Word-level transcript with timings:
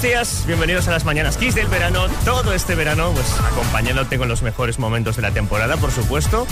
Buenos 0.00 0.12
días, 0.14 0.44
bienvenidos 0.46 0.86
a 0.86 0.92
las 0.92 1.04
mañanas 1.04 1.36
Kiss 1.36 1.56
del 1.56 1.66
verano. 1.66 2.06
Todo 2.24 2.52
este 2.52 2.76
verano, 2.76 3.10
pues 3.12 3.26
acompañándote 3.44 4.16
con 4.16 4.28
los 4.28 4.42
mejores 4.42 4.78
momentos 4.78 5.16
de 5.16 5.22
la 5.22 5.32
temporada, 5.32 5.76
por 5.76 5.90
supuesto. 5.90 6.46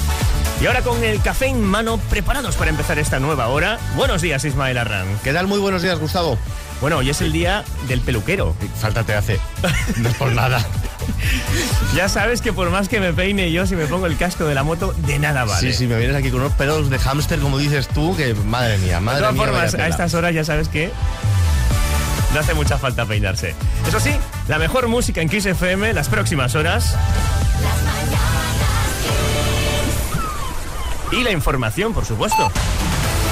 Y 0.61 0.66
ahora 0.66 0.82
con 0.82 1.05
el 1.05 1.23
café 1.23 1.46
en 1.46 1.62
mano, 1.62 1.98
preparados 2.11 2.56
para 2.56 2.70
empezar 2.70 2.98
esta 2.98 3.20
nueva 3.20 3.46
hora. 3.46 3.79
Buenos 3.95 4.20
días, 4.20 4.45
Ismael 4.45 4.79
Arran. 4.79 5.06
¿Qué 5.23 5.32
tal? 5.32 5.46
Muy 5.46 5.61
buenos 5.61 5.82
días, 5.82 5.96
Gustavo. 6.01 6.37
Bueno, 6.80 6.96
hoy 6.96 7.11
es 7.11 7.20
el 7.20 7.30
día 7.30 7.62
del 7.87 8.01
peluquero. 8.01 8.56
Falta 8.80 9.05
te 9.05 9.14
hace. 9.14 9.38
No 9.98 10.09
es 10.09 10.15
por 10.16 10.33
nada. 10.33 10.59
Ya 11.95 12.09
sabes 12.09 12.42
que 12.42 12.52
por 12.52 12.69
más 12.70 12.88
que 12.88 12.98
me 12.98 13.12
peine 13.12 13.52
yo, 13.52 13.65
si 13.65 13.77
me 13.77 13.87
pongo 13.87 14.06
el 14.06 14.16
casco 14.16 14.45
de 14.45 14.55
la 14.55 14.65
moto, 14.65 14.92
de 15.06 15.19
nada 15.20 15.45
vale. 15.45 15.60
Sí, 15.60 15.73
sí, 15.73 15.87
me 15.87 15.97
vienes 15.97 16.16
aquí 16.16 16.30
con 16.30 16.41
unos 16.41 16.52
pelos 16.55 16.91
de 16.91 16.98
hámster, 16.98 17.38
como 17.38 17.59
dices 17.59 17.87
tú, 17.88 18.16
que 18.16 18.34
madre 18.34 18.77
mía, 18.78 18.98
madre 19.01 19.19
De 19.19 19.23
todas 19.23 19.34
mía. 19.34 19.45
formas, 19.47 19.74
a 19.74 19.87
estas 19.87 20.15
horas 20.15 20.34
ya 20.34 20.45
sabes 20.45 20.69
que 20.69 20.91
no 22.35 22.41
hace 22.41 22.55
mucha 22.55 22.79
falta 22.79 23.07
peinarse. 23.07 23.55
Eso 23.87 24.01
sí, 24.01 24.11
la 24.48 24.59
mejor 24.59 24.89
música 24.89 25.21
en 25.21 25.29
Kiss 25.29 25.47
FM 25.47 25.93
las 25.93 26.09
próximas 26.09 26.55
horas. 26.55 26.97
Y 31.12 31.23
la 31.23 31.30
información, 31.30 31.95
por 31.95 32.05
supuesto. 32.05 32.51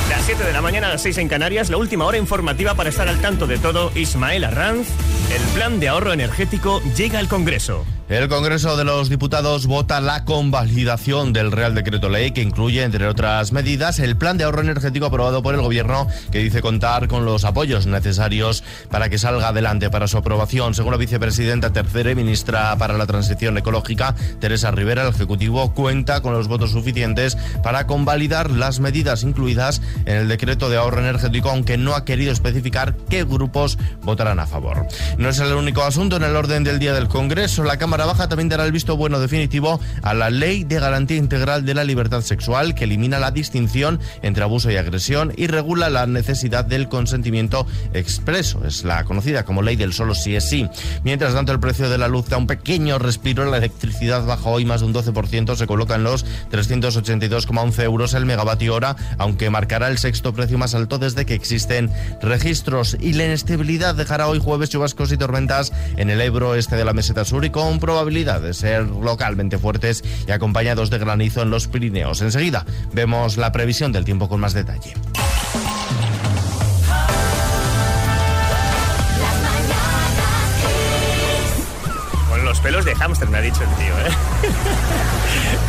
Las 0.08 0.24
7 0.24 0.44
de 0.44 0.52
la 0.52 0.60
mañana 0.60 0.88
a 0.88 0.90
las 0.90 1.02
6 1.02 1.18
en 1.18 1.28
Canarias, 1.28 1.70
la 1.70 1.76
última 1.76 2.04
hora 2.04 2.18
informativa 2.18 2.74
para 2.74 2.88
estar 2.88 3.08
al 3.08 3.20
tanto 3.20 3.46
de 3.46 3.58
todo. 3.58 3.90
Ismael 3.94 4.44
Arranz, 4.44 4.88
el 5.34 5.42
plan 5.54 5.80
de 5.80 5.88
ahorro 5.88 6.12
energético 6.12 6.82
llega 6.94 7.18
al 7.18 7.28
Congreso. 7.28 7.84
El 8.06 8.28
Congreso 8.28 8.76
de 8.76 8.84
los 8.84 9.08
Diputados 9.08 9.66
vota 9.66 9.98
la 9.98 10.26
convalidación 10.26 11.32
del 11.32 11.50
Real 11.50 11.74
Decreto 11.74 12.10
Ley 12.10 12.32
que 12.32 12.42
incluye, 12.42 12.82
entre 12.82 13.06
otras 13.06 13.50
medidas, 13.50 13.98
el 13.98 14.14
plan 14.14 14.36
de 14.36 14.44
ahorro 14.44 14.60
energético 14.60 15.06
aprobado 15.06 15.42
por 15.42 15.54
el 15.54 15.62
Gobierno 15.62 16.06
que 16.30 16.40
dice 16.40 16.60
contar 16.60 17.08
con 17.08 17.24
los 17.24 17.46
apoyos 17.46 17.86
necesarios 17.86 18.62
para 18.90 19.08
que 19.08 19.16
salga 19.16 19.48
adelante 19.48 19.88
para 19.88 20.06
su 20.06 20.18
aprobación. 20.18 20.74
Según 20.74 20.92
la 20.92 20.98
vicepresidenta 20.98 21.72
tercera 21.72 22.10
y 22.10 22.14
ministra 22.14 22.76
para 22.76 22.98
la 22.98 23.06
Transición 23.06 23.56
Ecológica, 23.56 24.14
Teresa 24.38 24.70
Rivera, 24.70 25.00
el 25.04 25.08
Ejecutivo 25.08 25.72
cuenta 25.72 26.20
con 26.20 26.34
los 26.34 26.46
votos 26.46 26.72
suficientes 26.72 27.38
para 27.62 27.86
convalidar 27.86 28.50
las 28.50 28.80
medidas 28.80 29.22
incluidas 29.22 29.80
en 30.04 30.18
el 30.18 30.28
decreto 30.28 30.68
de 30.68 30.76
ahorro 30.76 31.00
energético, 31.00 31.48
aunque 31.48 31.78
no 31.78 31.94
ha 31.94 32.04
querido 32.04 32.32
especificar 32.32 32.94
qué 33.08 33.24
grupos 33.24 33.78
votarán 34.02 34.40
a 34.40 34.46
favor. 34.46 34.86
No 35.16 35.30
es 35.30 35.38
el 35.38 35.54
único 35.54 35.82
asunto 35.82 36.16
en 36.16 36.24
el 36.24 36.36
orden 36.36 36.64
del 36.64 36.78
día 36.78 36.92
del 36.92 37.08
Congreso. 37.08 37.64
La 37.64 37.78
Cámara 37.78 37.93
Baja 37.96 38.28
también 38.28 38.48
dará 38.48 38.64
el 38.64 38.72
visto 38.72 38.96
bueno 38.96 39.20
definitivo 39.20 39.80
a 40.02 40.14
la 40.14 40.28
Ley 40.28 40.64
de 40.64 40.80
Garantía 40.80 41.16
Integral 41.16 41.64
de 41.64 41.74
la 41.74 41.84
Libertad 41.84 42.22
Sexual, 42.22 42.74
que 42.74 42.84
elimina 42.84 43.20
la 43.20 43.30
distinción 43.30 44.00
entre 44.22 44.42
abuso 44.42 44.70
y 44.70 44.76
agresión 44.76 45.32
y 45.36 45.46
regula 45.46 45.88
la 45.90 46.06
necesidad 46.06 46.64
del 46.64 46.88
consentimiento 46.88 47.66
expreso. 47.92 48.64
Es 48.66 48.84
la 48.84 49.04
conocida 49.04 49.44
como 49.44 49.62
Ley 49.62 49.76
del 49.76 49.92
solo 49.92 50.14
sí 50.14 50.34
es 50.34 50.48
sí. 50.48 50.68
Mientras 51.04 51.34
tanto, 51.34 51.52
el 51.52 51.60
precio 51.60 51.88
de 51.88 51.98
la 51.98 52.08
luz 52.08 52.28
da 52.28 52.36
un 52.36 52.48
pequeño 52.48 52.98
respiro. 52.98 53.44
La 53.44 53.58
electricidad 53.58 54.26
baja 54.26 54.50
hoy 54.50 54.64
más 54.64 54.80
de 54.80 54.86
un 54.86 54.94
12%, 54.94 55.54
se 55.54 55.66
coloca 55.66 55.94
en 55.94 56.02
los 56.02 56.26
382,11 56.50 57.82
euros 57.82 58.14
el 58.14 58.26
megavatio 58.26 58.74
hora, 58.74 58.96
aunque 59.18 59.50
marcará 59.50 59.88
el 59.88 59.98
sexto 59.98 60.32
precio 60.34 60.58
más 60.58 60.74
alto 60.74 60.98
desde 60.98 61.26
que 61.26 61.34
existen 61.34 61.90
registros. 62.20 62.96
Y 63.00 63.12
la 63.12 63.24
inestabilidad 63.24 63.94
dejará 63.94 64.26
hoy 64.26 64.40
jueves 64.40 64.70
chubascos 64.70 65.12
y 65.12 65.16
tormentas 65.16 65.72
en 65.96 66.10
el 66.10 66.20
Ebro 66.20 66.54
este 66.54 66.76
de 66.76 66.84
la 66.84 66.92
meseta 66.92 67.24
sur 67.24 67.44
y 67.44 67.50
con 67.50 67.78
probabilidad 67.84 68.40
de 68.40 68.54
ser 68.54 68.84
localmente 68.86 69.58
fuertes 69.58 70.02
y 70.26 70.30
acompañados 70.30 70.88
de 70.88 70.96
granizo 70.98 71.42
en 71.42 71.50
los 71.50 71.68
Pirineos. 71.68 72.22
Enseguida 72.22 72.64
vemos 72.94 73.36
la 73.36 73.52
previsión 73.52 73.92
del 73.92 74.06
tiempo 74.06 74.26
con 74.26 74.40
más 74.40 74.54
detalle. 74.54 74.94
Pelos 82.64 82.86
de 82.86 82.94
hámster, 82.94 83.28
me 83.28 83.36
ha 83.36 83.40
dicho 83.42 83.62
el 83.62 83.68
tío, 83.76 83.98
¿eh? 83.98 84.10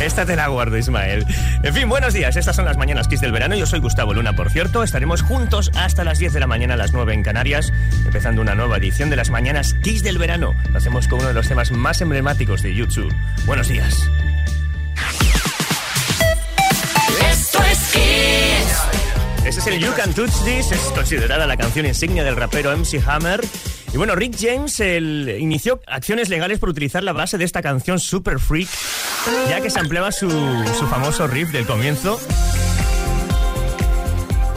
Esta 0.00 0.24
te 0.24 0.34
la 0.34 0.48
guardo, 0.48 0.78
Ismael. 0.78 1.26
En 1.62 1.74
fin, 1.74 1.90
buenos 1.90 2.14
días. 2.14 2.36
Estas 2.36 2.56
son 2.56 2.64
las 2.64 2.78
mañanas 2.78 3.06
Kiss 3.06 3.20
del 3.20 3.32
verano. 3.32 3.54
Yo 3.54 3.66
soy 3.66 3.80
Gustavo 3.80 4.14
Luna, 4.14 4.34
por 4.34 4.50
cierto. 4.50 4.82
Estaremos 4.82 5.20
juntos 5.20 5.70
hasta 5.74 6.04
las 6.04 6.18
10 6.18 6.32
de 6.32 6.40
la 6.40 6.46
mañana 6.46 6.72
a 6.72 6.76
las 6.78 6.94
9 6.94 7.12
en 7.12 7.22
Canarias, 7.22 7.70
empezando 8.06 8.40
una 8.40 8.54
nueva 8.54 8.78
edición 8.78 9.10
de 9.10 9.16
las 9.16 9.28
mañanas 9.28 9.74
Kiss 9.82 10.02
del 10.02 10.16
verano. 10.16 10.54
Lo 10.72 10.78
hacemos 10.78 11.06
con 11.06 11.18
uno 11.18 11.28
de 11.28 11.34
los 11.34 11.46
temas 11.46 11.70
más 11.70 12.00
emblemáticos 12.00 12.62
de 12.62 12.74
YouTube. 12.74 13.14
Buenos 13.44 13.68
días. 13.68 14.08
Esto 17.30 17.62
es 17.62 17.78
Kiss. 17.92 19.44
Ese 19.44 19.60
es 19.60 19.66
el 19.66 19.78
You 19.78 19.92
Can 19.94 20.14
Touch 20.14 20.32
This, 20.44 20.72
es 20.72 20.80
considerada 20.94 21.46
la 21.46 21.58
canción 21.58 21.84
insignia 21.84 22.24
del 22.24 22.36
rapero 22.36 22.74
MC 22.74 23.02
Hammer. 23.06 23.42
Y 23.92 23.96
bueno, 23.96 24.14
Rick 24.14 24.36
James 24.38 24.80
inició 24.80 25.80
acciones 25.86 26.28
legales 26.28 26.58
por 26.58 26.68
utilizar 26.68 27.02
la 27.02 27.12
base 27.12 27.38
de 27.38 27.44
esta 27.44 27.62
canción 27.62 27.98
Super 27.98 28.38
Freak, 28.38 28.68
ya 29.48 29.60
que 29.60 29.70
se 29.70 29.78
empleaba 29.78 30.12
su, 30.12 30.28
su 30.28 30.86
famoso 30.86 31.26
riff 31.26 31.50
del 31.50 31.66
comienzo. 31.66 32.20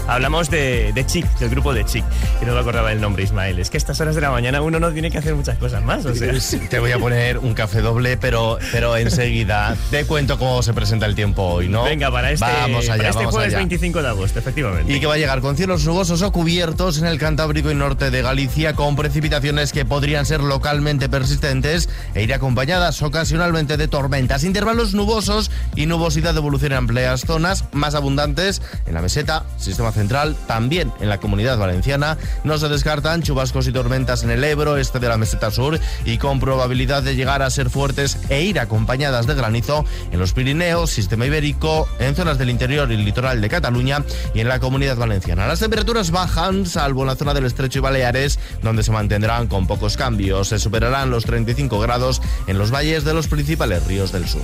Hablamos 0.09 0.49
de, 0.49 0.91
de 0.91 1.05
Chic, 1.05 1.25
del 1.37 1.51
grupo 1.51 1.71
de 1.71 1.85
Chic, 1.85 2.03
que 2.39 2.45
no 2.47 2.53
me 2.55 2.59
acordaba 2.59 2.91
el 2.91 2.99
nombre, 2.99 3.23
Ismael. 3.23 3.59
Es 3.59 3.69
que 3.69 3.77
a 3.77 3.79
estas 3.79 4.01
horas 4.01 4.15
de 4.15 4.21
la 4.21 4.31
mañana 4.31 4.59
uno 4.59 4.79
no 4.79 4.91
tiene 4.91 5.11
que 5.11 5.19
hacer 5.19 5.35
muchas 5.35 5.59
cosas 5.59 5.83
más, 5.83 6.03
o 6.03 6.15
sea... 6.15 6.33
Te 6.67 6.79
voy 6.79 6.91
a 6.91 6.97
poner 6.97 7.37
un 7.37 7.53
café 7.53 7.81
doble, 7.81 8.17
pero, 8.17 8.57
pero 8.71 8.97
enseguida 8.97 9.77
te 9.91 10.05
cuento 10.05 10.39
cómo 10.39 10.63
se 10.63 10.73
presenta 10.73 11.05
el 11.05 11.13
tiempo 11.13 11.43
hoy, 11.43 11.69
¿no? 11.69 11.83
Venga, 11.83 12.11
para 12.11 12.31
este, 12.31 12.43
vamos 12.43 12.89
allá, 12.89 12.97
para 12.97 13.09
este 13.09 13.19
vamos 13.19 13.35
jueves 13.35 13.53
allá. 13.53 13.57
25 13.59 14.01
de 14.01 14.07
agosto, 14.07 14.39
efectivamente. 14.39 14.91
Y 14.91 14.99
que 14.99 15.05
va 15.05 15.13
a 15.13 15.17
llegar 15.17 15.41
con 15.41 15.55
cielos 15.55 15.85
nubosos 15.85 16.23
o 16.23 16.31
cubiertos 16.31 16.97
en 16.97 17.05
el 17.05 17.19
Cantábrico 17.19 17.69
y 17.69 17.75
norte 17.75 18.09
de 18.09 18.21
Galicia, 18.23 18.73
con 18.73 18.95
precipitaciones 18.95 19.71
que 19.71 19.85
podrían 19.85 20.25
ser 20.25 20.41
localmente 20.41 21.07
persistentes 21.07 21.87
e 22.15 22.23
ir 22.23 22.33
acompañadas 22.33 22.99
ocasionalmente 23.03 23.77
de 23.77 23.87
tormentas. 23.87 24.43
Intervalos 24.43 24.95
nubosos 24.95 25.51
y 25.75 25.85
nubosidad 25.85 26.33
de 26.33 26.39
evolución 26.39 26.71
en 26.71 26.79
amplias 26.79 27.21
zonas, 27.21 27.65
más 27.73 27.93
abundantes 27.93 28.63
en 28.87 28.95
la 28.95 29.01
meseta, 29.01 29.45
sistema 29.57 29.91
central, 29.91 29.98
también 30.47 30.91
en 30.99 31.09
la 31.09 31.19
comunidad 31.19 31.57
valenciana. 31.57 32.17
No 32.43 32.57
se 32.57 32.69
descartan 32.69 33.21
chubascos 33.21 33.67
y 33.67 33.71
tormentas 33.71 34.23
en 34.23 34.29
el 34.29 34.43
Ebro, 34.43 34.77
este 34.77 34.99
de 34.99 35.09
la 35.09 35.17
meseta 35.17 35.51
sur, 35.51 35.79
y 36.05 36.17
con 36.17 36.39
probabilidad 36.39 37.03
de 37.03 37.15
llegar 37.15 37.41
a 37.41 37.49
ser 37.49 37.69
fuertes 37.69 38.17
e 38.29 38.43
ir 38.43 38.59
acompañadas 38.59 39.27
de 39.27 39.35
granizo 39.35 39.85
en 40.11 40.19
los 40.19 40.33
Pirineos, 40.33 40.91
sistema 40.91 41.25
ibérico, 41.25 41.87
en 41.99 42.15
zonas 42.15 42.37
del 42.37 42.49
interior 42.49 42.91
y 42.91 42.97
litoral 42.97 43.41
de 43.41 43.49
Cataluña 43.49 44.03
y 44.33 44.39
en 44.39 44.47
la 44.47 44.59
comunidad 44.59 44.97
valenciana. 44.97 45.47
Las 45.47 45.59
temperaturas 45.59 46.11
bajan, 46.11 46.65
salvo 46.65 47.01
en 47.01 47.07
la 47.07 47.15
zona 47.15 47.33
del 47.33 47.45
Estrecho 47.45 47.79
y 47.79 47.81
Baleares, 47.81 48.39
donde 48.63 48.83
se 48.83 48.91
mantendrán 48.91 49.47
con 49.47 49.67
pocos 49.67 49.97
cambios. 49.97 50.49
Se 50.49 50.59
superarán 50.59 51.09
los 51.09 51.25
35 51.25 51.79
grados 51.79 52.21
en 52.47 52.57
los 52.57 52.71
valles 52.71 53.03
de 53.03 53.13
los 53.13 53.27
principales 53.27 53.85
ríos 53.85 54.11
del 54.11 54.27
sur. 54.27 54.43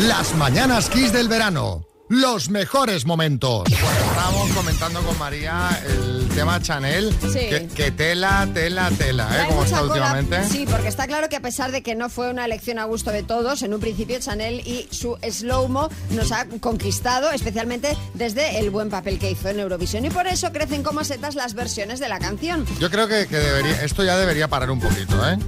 Las 0.00 0.34
mañanas 0.34 0.90
Kiss 0.90 1.10
del 1.12 1.26
verano. 1.28 1.86
Los 2.08 2.50
mejores 2.50 3.06
momentos. 3.06 3.64
Bueno, 3.68 4.10
estábamos 4.10 4.50
comentando 4.50 5.00
con 5.00 5.18
María 5.18 5.70
el 5.88 6.28
tema 6.34 6.60
Chanel. 6.60 7.12
Sí. 7.22 7.38
Que, 7.48 7.68
que 7.74 7.90
tela, 7.90 8.46
tela, 8.52 8.90
tela, 8.90 9.28
¿eh? 9.42 9.46
Como 9.48 9.64
está 9.64 9.78
cola. 9.78 9.92
últimamente. 9.92 10.48
Sí, 10.48 10.66
porque 10.70 10.88
está 10.88 11.06
claro 11.06 11.28
que 11.30 11.36
a 11.36 11.40
pesar 11.40 11.72
de 11.72 11.82
que 11.82 11.94
no 11.94 12.10
fue 12.10 12.30
una 12.30 12.44
elección 12.44 12.78
a 12.78 12.84
gusto 12.84 13.10
de 13.10 13.22
todos, 13.22 13.62
en 13.62 13.72
un 13.74 13.80
principio 13.80 14.20
Chanel 14.20 14.60
y 14.66 14.86
su 14.90 15.16
slow-mo 15.26 15.88
nos 16.10 16.30
ha 16.30 16.46
conquistado, 16.60 17.30
especialmente 17.32 17.96
desde 18.14 18.60
el 18.60 18.70
buen 18.70 18.90
papel 18.90 19.18
que 19.18 19.30
hizo 19.30 19.48
en 19.48 19.58
Eurovisión. 19.60 20.04
Y 20.04 20.10
por 20.10 20.26
eso 20.26 20.52
crecen 20.52 20.82
como 20.82 21.02
setas 21.04 21.34
las 21.34 21.54
versiones 21.54 21.98
de 22.00 22.08
la 22.08 22.18
canción. 22.20 22.66
Yo 22.78 22.90
creo 22.90 23.08
que, 23.08 23.26
que 23.26 23.38
debería, 23.38 23.82
esto 23.82 24.04
ya 24.04 24.16
debería 24.18 24.46
parar 24.46 24.70
un 24.70 24.78
poquito, 24.78 25.26
¿eh? 25.28 25.38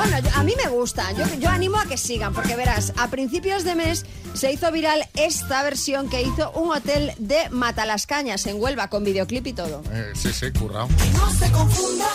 Bueno, 0.00 0.18
yo- 0.20 0.30
a 0.34 0.42
mí 0.44 0.54
me 0.56 0.70
gusta. 0.70 1.12
Yo, 1.12 1.26
yo 1.38 1.50
animo 1.50 1.78
a 1.78 1.84
que 1.84 1.98
sigan, 1.98 2.32
porque 2.32 2.56
verás, 2.56 2.92
a 2.96 3.08
principios 3.08 3.64
de 3.64 3.74
mes 3.74 4.06
se 4.32 4.50
hizo 4.50 4.72
viral 4.72 5.06
esta 5.14 5.62
versión 5.62 6.08
que 6.08 6.22
hizo 6.22 6.50
un 6.52 6.70
hotel 6.74 7.12
de 7.18 7.50
Matalascañas 7.50 8.46
en 8.46 8.58
Huelva 8.60 8.88
con 8.88 9.04
videoclip 9.04 9.46
y 9.48 9.52
todo. 9.52 9.82
Eh, 9.92 10.12
sí, 10.14 10.32
sí, 10.32 10.50
currado. 10.52 10.88
No 11.12 11.30
se 11.32 11.50
confundan, 11.52 12.08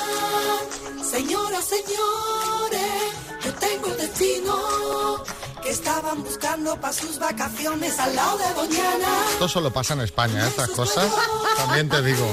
señoras, 1.12 1.66
señores. 1.66 3.46
Yo 3.46 3.54
tengo 3.54 3.88
el 3.88 3.98
destino 3.98 5.24
que 5.62 5.70
estaban 5.70 6.24
buscando 6.24 6.82
para 6.82 6.92
sus 6.94 7.20
vacaciones 7.20 8.00
al 8.00 8.16
lado 8.16 8.38
de 8.40 8.54
Doñana. 8.56 9.08
Esto 9.34 9.48
solo 9.48 9.72
pasa 9.72 9.94
en 9.94 10.02
España, 10.02 10.44
¿eh? 10.44 10.48
estas 10.48 10.70
cosas. 10.70 11.06
También 11.58 11.88
te 11.90 12.02
digo. 12.02 12.26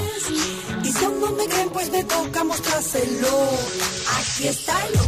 Y 0.82 0.90
si 0.92 1.04
aún 1.04 1.20
no 1.20 1.30
me 1.32 1.46
creen, 1.46 1.68
pues 1.70 1.90
me 1.90 2.02
toca 2.04 2.42
mostrárselo. 2.44 3.28
Aquí 4.18 4.48
está 4.48 4.74
el 4.86 4.98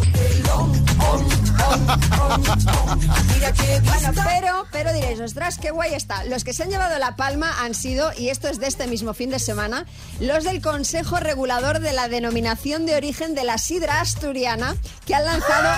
Bueno, 3.84 4.12
pero, 4.24 4.66
pero 4.72 4.92
diréis, 4.92 5.20
ostras, 5.20 5.58
qué 5.58 5.70
guay 5.70 5.94
está. 5.94 6.24
Los 6.24 6.44
que 6.44 6.52
se 6.52 6.62
han 6.62 6.70
llevado 6.70 6.98
la 6.98 7.16
palma 7.16 7.62
han 7.62 7.74
sido, 7.74 8.10
y 8.16 8.28
esto 8.28 8.48
es 8.48 8.58
de 8.58 8.66
este 8.66 8.86
mismo 8.86 9.14
fin 9.14 9.30
de 9.30 9.38
semana, 9.38 9.86
los 10.20 10.44
del 10.44 10.60
Consejo 10.60 11.18
Regulador 11.18 11.80
de 11.80 11.92
la 11.92 12.08
Denominación 12.08 12.86
de 12.86 12.96
Origen 12.96 13.34
de 13.34 13.44
la 13.44 13.58
Sidra 13.58 14.00
Asturiana, 14.00 14.76
que 15.06 15.14
han 15.14 15.24
lanzado 15.24 15.68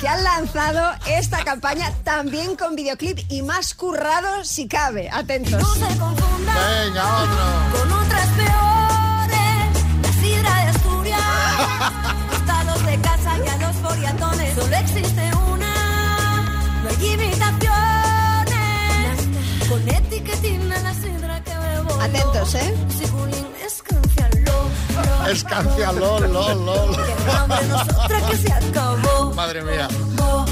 que 0.00 0.06
han 0.06 0.22
lanzado 0.22 0.92
esta 1.08 1.42
campaña 1.44 1.92
también 2.04 2.54
con 2.54 2.76
videoclip 2.76 3.18
y 3.28 3.42
más 3.42 3.74
currado 3.74 4.44
si 4.44 4.68
cabe. 4.68 5.10
Atentos. 5.10 5.60
No 5.60 5.74
se 5.74 5.98
confundan 5.98 6.56
Venga, 6.84 7.22
otro. 7.22 7.80
con 7.80 7.92
otras 7.92 8.26
peores. 8.28 9.82
La 10.02 10.12
sidra 10.22 10.54
de 10.54 10.70
Asturias. 10.70 11.20
Hasta 12.32 12.64
los 12.64 12.86
de 12.86 13.00
casa 13.00 13.38
y 13.44 13.48
a 13.48 13.58
los 13.82 13.90
foriatones. 13.92 14.54
Solo 14.54 14.76
existe 14.76 15.30
una. 15.50 15.74
No 16.82 16.88
hay 16.88 17.06
imitaciones. 17.12 17.68
Con 19.68 19.88
etiquetina 19.88 20.78
la 20.80 20.94
sidra 20.94 21.42
que 21.44 21.56
bebo. 21.56 22.00
Atentos, 22.00 22.54
¿eh? 22.54 22.74
Si 22.98 23.06
bullying 23.10 23.44
es 23.64 23.82
canciarlo. 23.82 24.52
Escancia, 25.30 25.92
lol, 25.92 26.32
lol, 26.32 26.66
lol. 26.66 26.96
Madre 29.34 29.62
mía. 29.62 29.88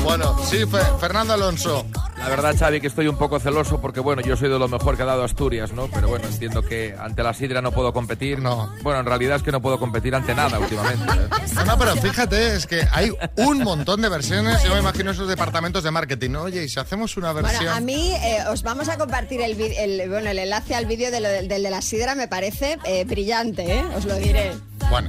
Bueno, 0.05 0.37
sí, 0.49 0.59
Fe- 0.67 0.99
Fernando 1.01 1.33
Alonso. 1.35 1.85
La 2.27 2.31
verdad, 2.31 2.57
Xavi, 2.59 2.81
que 2.81 2.89
estoy 2.89 3.07
un 3.07 3.17
poco 3.17 3.39
celoso 3.39 3.81
porque, 3.81 4.01
bueno, 4.01 4.21
yo 4.21 4.37
soy 4.37 4.49
de 4.49 4.59
lo 4.59 4.67
mejor 4.67 4.97
que 4.97 5.05
ha 5.05 5.07
dado 5.07 5.23
Asturias, 5.23 5.71
¿no? 5.73 5.87
Pero 5.87 6.09
bueno, 6.09 6.27
entiendo 6.27 6.61
que 6.61 6.93
ante 6.99 7.23
la 7.23 7.33
sidra 7.33 7.63
no 7.63 7.71
puedo 7.71 7.93
competir. 7.93 8.41
No. 8.41 8.69
Bueno, 8.83 8.99
en 8.99 9.07
realidad 9.07 9.37
es 9.37 9.43
que 9.45 9.53
no 9.53 9.63
puedo 9.63 9.79
competir 9.79 10.13
ante 10.13 10.35
nada 10.35 10.59
últimamente. 10.59 11.05
¿eh? 11.05 11.29
No, 11.55 11.65
no, 11.65 11.79
pero 11.79 11.95
fíjate, 11.95 12.57
es 12.57 12.67
que 12.67 12.83
hay 12.93 13.13
un 13.37 13.59
montón 13.63 14.03
de 14.03 14.09
versiones. 14.09 14.61
Yo 14.65 14.75
me 14.75 14.81
imagino 14.81 15.13
esos 15.13 15.29
departamentos 15.29 15.85
de 15.85 15.93
marketing. 15.93 16.35
Oye, 16.35 16.65
y 16.65 16.69
si 16.69 16.81
hacemos 16.81 17.17
una 17.17 17.33
versión. 17.33 17.59
Bueno, 17.61 17.77
a 17.77 17.81
mí 17.81 18.13
eh, 18.15 18.39
os 18.51 18.65
vamos 18.65 18.89
a 18.89 18.99
compartir 18.99 19.41
el, 19.41 19.59
el- 19.61 20.09
bueno, 20.11 20.29
el 20.29 20.39
enlace 20.41 20.75
al 20.75 20.87
vídeo 20.87 21.13
de 21.13 21.21
lo 21.21 21.29
del, 21.29 21.47
del 21.47 21.63
de 21.63 21.71
la 21.71 21.81
sidra, 21.81 22.17
me 22.17 22.27
parece 22.27 22.77
eh, 22.85 23.05
brillante, 23.05 23.73
¿eh? 23.79 23.85
os 23.97 24.05
lo 24.05 24.17
diré. 24.17 24.51
Bueno, 24.91 25.09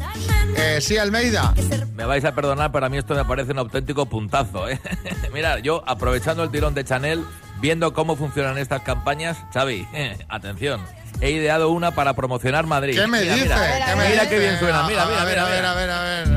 eh, 0.55 0.79
sí, 0.81 0.97
Almeida. 0.97 1.53
Me 1.95 2.05
vais 2.05 2.23
a 2.25 2.33
perdonar, 2.33 2.71
pero 2.71 2.85
a 2.85 2.89
mí 2.89 2.97
esto 2.97 3.15
me 3.15 3.25
parece 3.25 3.51
un 3.51 3.59
auténtico 3.59 4.05
puntazo, 4.07 4.67
¿eh? 4.69 4.79
Mira, 5.33 5.59
yo 5.59 5.83
aprovechando 5.87 6.43
el 6.43 6.49
tirón 6.51 6.73
de 6.73 6.83
Chanel, 6.83 7.23
viendo 7.59 7.93
cómo 7.93 8.15
funcionan 8.15 8.57
estas 8.57 8.81
campañas, 8.81 9.37
Xavi, 9.53 9.87
atención, 10.29 10.81
he 11.21 11.31
ideado 11.31 11.69
una 11.69 11.91
para 11.91 12.13
promocionar 12.13 12.65
Madrid. 12.65 12.99
¿Qué 12.99 13.07
me 13.07 13.21
Mira, 13.21 13.33
dice? 13.33 13.45
mira. 13.45 13.85
¿Qué 13.85 13.95
me 13.95 14.09
Mira 14.09 14.23
dice? 14.23 14.29
qué 14.29 14.39
bien 14.39 14.59
suena, 14.59 14.83
mira, 14.87 15.05
mira, 15.05 15.21
a 15.21 15.25
ver, 15.25 15.35
mira, 15.37 15.45
a 15.45 15.49
ver, 15.49 15.65
a 15.65 15.73
ver, 15.75 15.89
a 15.89 16.01
ver. 16.01 16.27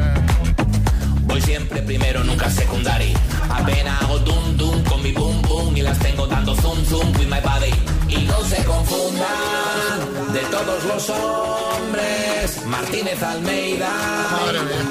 Voy 1.22 1.40
siempre 1.40 1.82
primero, 1.82 2.24
nunca 2.24 2.50
secundario. 2.50 3.16
Apenas 3.50 4.02
hago 4.02 4.18
dum 4.20 4.56
dum 4.56 4.82
con 4.84 5.02
mi 5.02 5.12
boom 5.12 5.40
boom 5.42 5.76
y 5.76 5.82
las 5.82 5.98
tengo 5.98 6.26
dando 6.26 6.54
zoom 6.56 6.84
zoom 6.86 7.08
with 7.18 7.26
my 7.28 7.40
body. 7.40 7.72
Y 8.10 8.24
no 8.24 8.44
se 8.44 8.64
confundan 8.64 10.32
de 10.32 10.40
todos 10.40 10.84
los 10.84 11.10
hombres. 11.10 12.66
Martínez 12.66 13.22
Almeida 13.22 13.90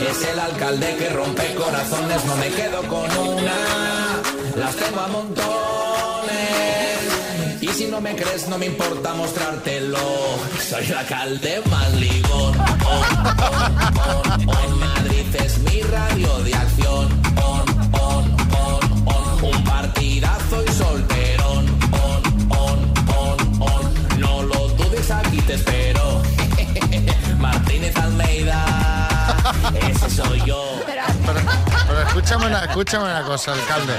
es 0.09 0.27
el 0.27 0.39
alcalde 0.39 0.95
que 0.97 1.09
rompe 1.09 1.53
corazones. 1.55 2.25
No 2.25 2.35
me 2.37 2.49
quedo 2.49 2.81
con 2.83 3.17
una, 3.17 4.21
las 4.55 4.75
tengo 4.75 4.99
a 5.01 5.07
montones. 5.07 5.49
Y 7.61 7.67
si 7.67 7.85
no 7.87 7.99
me 8.01 8.15
crees, 8.15 8.47
no 8.47 8.57
me 8.57 8.67
importa 8.67 9.13
mostrártelo. 9.13 9.97
Soy 10.69 10.85
el 10.85 10.93
alcalde 10.97 11.61
más 11.69 11.93
ligón. 11.93 12.57
On, 12.59 13.03
on, 14.15 14.49
on. 14.49 14.79
Madrid 14.79 15.35
es 15.35 15.59
mi 15.59 15.81
radio 15.81 16.39
de 16.43 16.55
acción. 16.55 17.68
Yo. 30.77 30.83
Pero, 30.85 31.39
pero 31.87 32.01
escúchame, 32.01 32.47
una, 32.47 32.65
escúchame 32.65 33.03
una 33.05 33.23
cosa, 33.23 33.53
alcalde. 33.53 33.93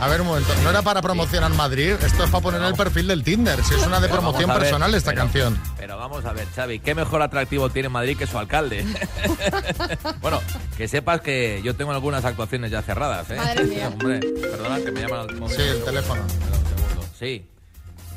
A 0.00 0.08
ver 0.08 0.20
un 0.20 0.26
momento, 0.26 0.52
no 0.62 0.70
era 0.70 0.82
para 0.82 1.00
promocionar 1.00 1.50
Madrid, 1.52 1.92
esto 2.02 2.24
es 2.24 2.30
para 2.30 2.42
poner 2.42 2.60
en 2.60 2.66
el 2.68 2.74
perfil 2.74 3.06
del 3.08 3.22
Tinder. 3.22 3.62
Si 3.64 3.74
es 3.74 3.86
una 3.86 4.00
de 4.00 4.08
Pero 4.08 4.20
promoción 4.20 4.48
ver, 4.50 4.58
personal 4.58 4.94
esta 4.94 5.10
pero- 5.12 5.22
canción. 5.22 5.60
Pero 5.78 5.96
vamos 5.96 6.24
a 6.24 6.32
ver, 6.32 6.46
Xavi, 6.54 6.80
¿qué 6.80 6.94
mejor 6.94 7.22
atractivo 7.22 7.70
tiene 7.70 7.88
Madrid 7.88 8.16
que 8.18 8.26
su 8.26 8.36
alcalde? 8.38 8.84
bueno, 10.20 10.40
que 10.76 10.88
sepas 10.88 11.20
que 11.20 11.60
yo 11.62 11.74
tengo 11.76 11.92
algunas 11.92 12.24
actuaciones 12.24 12.70
ya 12.70 12.82
cerradas, 12.82 13.30
¿eh? 13.30 13.36
Madre 13.36 13.64
mía. 13.64 13.88
Hombre, 13.88 14.20
perdona 14.20 14.80
que 14.80 14.90
me 14.90 15.00
llaman 15.00 15.20
al 15.30 15.36
móvil. 15.36 15.56
Sí, 15.56 15.62
el 15.62 15.84
teléfono. 15.84 16.22
Sí. 17.18 17.46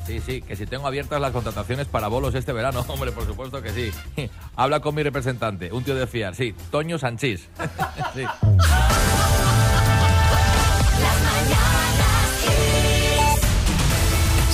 Sí, 0.07 0.21
sí, 0.21 0.42
que 0.42 0.56
si 0.56 0.65
tengo 0.65 0.88
abiertas 0.88 1.19
las 1.19 1.33
contrataciones 1.33 1.86
para 1.86 2.07
bolos 2.07 2.33
este 2.33 2.54
verano, 2.54 2.80
hombre, 2.88 3.12
por 3.12 3.25
supuesto 3.25 3.62
que 3.62 3.71
sí. 3.71 3.92
Habla 4.56 4.80
con 4.80 4.95
mi 4.95 5.04
representante, 5.04 5.69
un 5.74 5.83
tío 5.83 5.95
de 5.95 6.07
fiar, 6.07 6.33
sí, 6.33 6.56
Toño 6.71 6.98
Sanchís. 6.98 7.50
sí. 8.15 8.24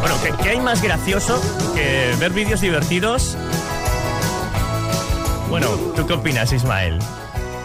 Bueno, 0.00 0.16
¿qué, 0.42 0.50
hay 0.50 0.60
más 0.60 0.82
gracioso 0.82 1.40
que 1.74 2.14
ver 2.20 2.32
vídeos 2.32 2.60
divertidos? 2.60 3.36
Bueno, 5.54 5.68
¿tú 5.94 6.04
qué 6.04 6.14
opinas, 6.14 6.52
Ismael? 6.52 6.98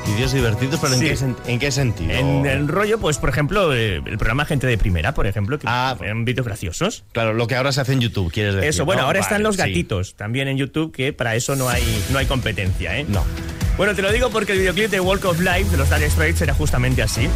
Vídeos 0.06 0.32
divertidos, 0.32 0.80
pero 0.80 0.94
¿en, 0.94 1.00
Sí. 1.00 1.06
qué, 1.08 1.16
sen- 1.18 1.36
¿en 1.48 1.58
qué 1.58 1.72
sentido? 1.72 2.12
En 2.12 2.46
el 2.46 2.68
rollo, 2.68 3.00
pues, 3.00 3.18
por 3.18 3.30
ejemplo, 3.30 3.74
eh, 3.74 3.96
el 3.96 4.18
programa 4.20 4.46
Gente 4.46 4.68
de 4.68 4.78
Primera, 4.78 5.16
por 5.16 5.26
ejemplo, 5.26 5.58
que 5.58 5.66
Ah. 5.68 5.98
eran 6.00 6.24
vídeos 6.24 6.46
graciosos. 6.46 7.04
Claro, 7.14 7.34
lo 7.34 7.48
que 7.48 7.56
ahora 7.56 7.72
se 7.72 7.82
hace 7.82 7.94
en 7.94 8.02
YouTube, 8.02 8.32
quieres 8.32 8.54
decir. 8.54 8.70
Eso, 8.70 8.86
bueno, 8.86 9.02
¿no? 9.02 9.08
ahora 9.08 9.22
Vale, 9.22 9.26
están 9.28 9.42
los 9.42 9.56
sí. 9.56 9.62
gatitos 9.64 10.14
también 10.14 10.48
en 10.48 10.58
YouTube, 10.58 10.92
que 10.92 11.14
para 11.14 11.34
eso 11.34 11.56
no 11.56 11.68
hay, 11.68 11.82
no 12.12 12.20
hay 12.20 12.28
competencia, 12.28 12.96
¿eh? 12.96 13.08
No. 13.10 13.24
Bueno, 13.76 13.96
te 13.96 14.04
lo 14.04 14.12
digo 14.12 14.30
porque 14.30 14.52
el 14.52 14.60
videoclip 14.60 14.92
de 14.92 15.00
Walk 15.00 15.26
of 15.26 15.40
Life 15.40 15.72
de 15.72 15.78
los 15.78 15.90
Dire 15.90 16.12
Straits 16.12 16.42
era 16.44 16.54
justamente 16.54 17.02
así. 17.02 17.28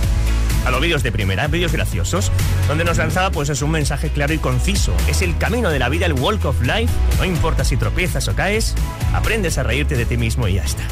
A 0.66 0.72
los 0.72 0.82
vídeos 0.82 1.04
de 1.04 1.12
primera, 1.12 1.48
vídeos 1.48 1.72
graciosos, 1.72 2.32
donde 2.68 2.84
nos 2.84 2.98
lanzaba 2.98 3.32
pues 3.32 3.50
es 3.50 3.62
un 3.62 3.72
mensaje 3.72 4.10
claro 4.10 4.34
y 4.34 4.38
conciso. 4.38 4.94
Es 5.08 5.22
el 5.22 5.38
camino 5.38 5.70
de 5.70 5.80
la 5.80 5.90
vida, 5.90 6.06
el 6.06 6.14
walk 6.14 6.46
of 6.46 6.62
life. 6.62 6.92
No 7.18 7.26
importa 7.26 7.64
si 7.64 7.78
tropiezas 7.78 8.28
o 8.28 8.36
caes, 8.36 8.76
aprendes 9.14 9.58
a 9.58 9.64
reírte 9.64 9.96
de 9.96 10.06
ti 10.06 10.18
mismo 10.18 10.48
y 10.48 10.56
ya 10.56 10.64
está. 10.64 10.84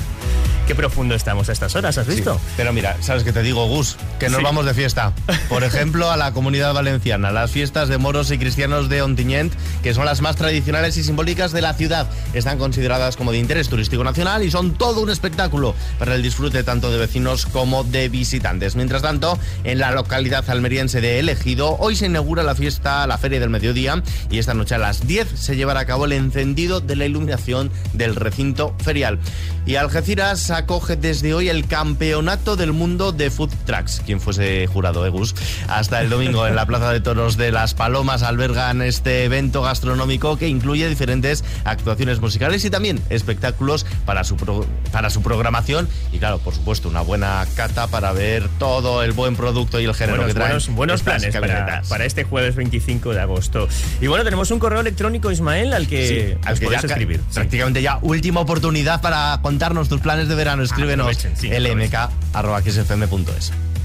Qué 0.68 0.75
profundo 0.75 1.15
estamos 1.15 1.50
a 1.50 1.51
estas 1.51 1.75
horas, 1.75 1.98
¿has 1.98 2.08
visto? 2.08 2.36
Sí, 2.36 2.53
pero 2.56 2.72
mira, 2.72 2.96
¿sabes 3.01 3.24
qué 3.24 3.34
te 3.34 3.41
digo, 3.41 3.68
Gus? 3.68 3.98
Que 4.20 4.30
nos 4.30 4.38
Sí. 4.38 4.44
vamos 4.44 4.65
de 4.65 4.74
fiesta. 4.74 5.12
Por 5.50 5.63
ejemplo, 5.65 6.10
a 6.12 6.15
la 6.15 6.32
comunidad 6.32 6.74
valenciana, 6.74 7.30
las 7.32 7.51
fiestas 7.51 7.89
de 7.89 7.98
moros 7.98 8.32
y 8.32 8.38
cristianos 8.38 8.88
de 8.88 9.01
Ontinyent, 9.01 9.51
que 9.84 9.94
son 9.94 10.06
las 10.06 10.22
más 10.22 10.38
tradicionales 10.38 10.96
y 10.96 11.03
simbólicas 11.03 11.51
de 11.51 11.62
la 11.62 11.74
ciudad. 11.74 12.08
Están 12.34 12.58
consideradas 12.58 13.18
como 13.18 13.34
de 13.34 13.39
interés 13.39 13.68
turístico 13.68 14.03
nacional 14.06 14.44
y 14.46 14.51
son 14.51 14.74
todo 14.75 15.01
un 15.01 15.10
espectáculo 15.10 15.75
para 16.00 16.15
el 16.15 16.24
disfrute 16.24 16.63
tanto 16.63 16.89
de 16.89 17.00
vecinos 17.00 17.48
como 17.48 17.84
de 17.84 18.08
visitantes. 18.08 18.75
Mientras 18.77 19.01
tanto, 19.01 19.38
en 19.65 19.77
la 19.80 19.91
localidad 19.91 20.50
almeriense 20.50 21.01
de 21.01 21.20
Elegido, 21.20 21.75
hoy 21.80 21.98
se 21.98 22.06
inaugura 22.06 22.44
la 22.44 22.56
fiesta, 22.56 23.06
la 23.08 23.18
Feria 23.18 23.41
del 23.41 23.50
Mediodía, 23.50 24.01
y 24.30 24.38
esta 24.39 24.53
noche 24.53 24.75
a 24.75 24.77
las 24.77 25.06
10 25.06 25.27
se 25.36 25.58
llevará 25.58 25.82
a 25.82 25.86
cabo 25.86 26.06
el 26.06 26.13
encendido 26.13 26.80
de 26.80 26.96
la 26.96 27.06
iluminación 27.06 27.72
del 27.91 28.15
recinto 28.15 28.74
ferial. 28.82 29.20
Y 29.65 29.75
Algeciras 29.75 30.50
acoge 30.51 30.96
desde 30.96 31.34
hoy 31.34 31.50
el 31.50 31.67
Campeonato 31.67 32.55
del 32.55 32.74
Mundo 32.74 33.12
de 33.12 33.29
Food 33.31 33.51
Trucks. 33.65 34.01
Quien 34.05 34.20
fuese 34.22 34.67
jurado, 34.67 35.05
Egus. 35.05 35.34
Hasta 35.67 36.01
el 36.01 36.10
domingo 36.10 36.48
en 36.48 36.55
la 36.55 36.65
Plaza 36.65 36.91
de 36.91 37.00
Toros 37.01 37.38
de 37.38 37.51
Las 37.51 37.74
Palomas 37.74 38.24
albergan 38.24 38.81
este 38.81 39.24
evento 39.25 39.62
gastronómico 39.62 40.38
que 40.38 40.48
incluye 40.48 40.88
diferentes 40.89 41.43
actuaciones 41.65 42.20
musicales 42.20 42.63
y 42.65 42.70
también 42.70 43.00
espectáculos 43.10 43.86
para 44.05 44.24
su, 44.24 44.36
pro- 44.36 44.65
para 44.91 45.10
su 45.10 45.22
programación. 45.22 45.88
Y 46.12 46.20
claro, 46.20 46.39
por 46.39 46.53
supuesto, 46.53 46.89
una 46.89 47.01
buena 47.01 47.46
cata 47.55 47.88
para 47.88 48.12
ver 48.12 48.48
todo 48.60 49.03
el 49.03 49.12
buen 49.13 49.36
producto 49.36 49.79
y 49.79 49.86
el 49.86 49.93
género 49.93 50.17
Buenos, 50.17 50.27
que 50.27 50.34
traen. 50.34 50.50
buenos, 50.51 50.70
buenos 50.70 51.01
planes 51.01 51.36
para, 51.36 51.81
para 51.88 52.05
este 52.05 52.24
jueves 52.24 52.55
25 52.55 53.13
de 53.13 53.22
agosto. 53.22 53.67
Y 54.01 54.08
bueno, 54.08 54.24
tenemos 54.24 54.51
un 54.51 54.60
correo 54.60 54.81
electrónico, 54.81 55.31
Ismael, 55.31 55.74
al 55.74 55.88
que, 55.88 56.08
Sí, 56.38 56.48
al 56.48 56.60
que 56.60 56.65
podéis 56.65 56.81
ya 56.81 56.88
escribir. 56.88 57.17
Sí. 57.29 57.36
Prácticamente 57.36 57.81
ya 57.81 58.00
última 58.01 58.39
oportunidad 58.41 59.01
para 59.01 59.39
contarnos 59.41 59.88
tus 59.89 60.01
planes 60.01 60.27
de 60.27 60.36
verano. 60.42 60.64
Escríbenos 60.64 61.16
sí, 61.36 61.50
lmk.xfm.es. 61.50 62.02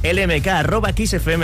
lmk.xfm.es. 0.03 1.41